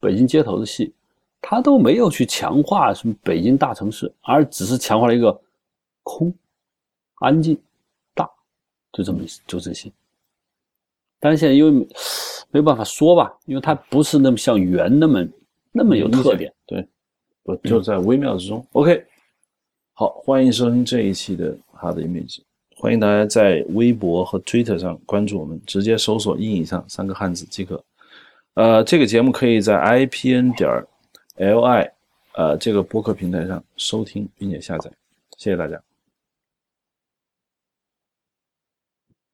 [0.00, 0.92] 北京街头的戏。
[1.40, 5.40] 他都没有去强化什么北京大城市，而只是强化了一个
[6.02, 6.32] 空、
[7.20, 7.56] 安静、
[8.14, 8.28] 大，
[8.92, 9.90] 就这么就这些。
[11.20, 11.86] 但是现在因为
[12.50, 15.26] 没有办法说吧，因为它不是那么像圆那么
[15.72, 16.86] 那么有特点，对，
[17.42, 18.64] 不就在微妙之中。
[18.72, 19.04] OK，
[19.94, 22.40] 好，欢迎收听这一期的 Hard Image，
[22.76, 27.82] 欢迎大家在微博和 Twitter 上关注我们，直接搜索“硬以上”三个汉字即可。
[28.54, 30.86] 呃，这个节目可以在 IPN 点
[31.36, 31.90] Li，
[32.34, 34.90] 呃，这个播客平台上收听并且下载，
[35.36, 35.80] 谢谢大家。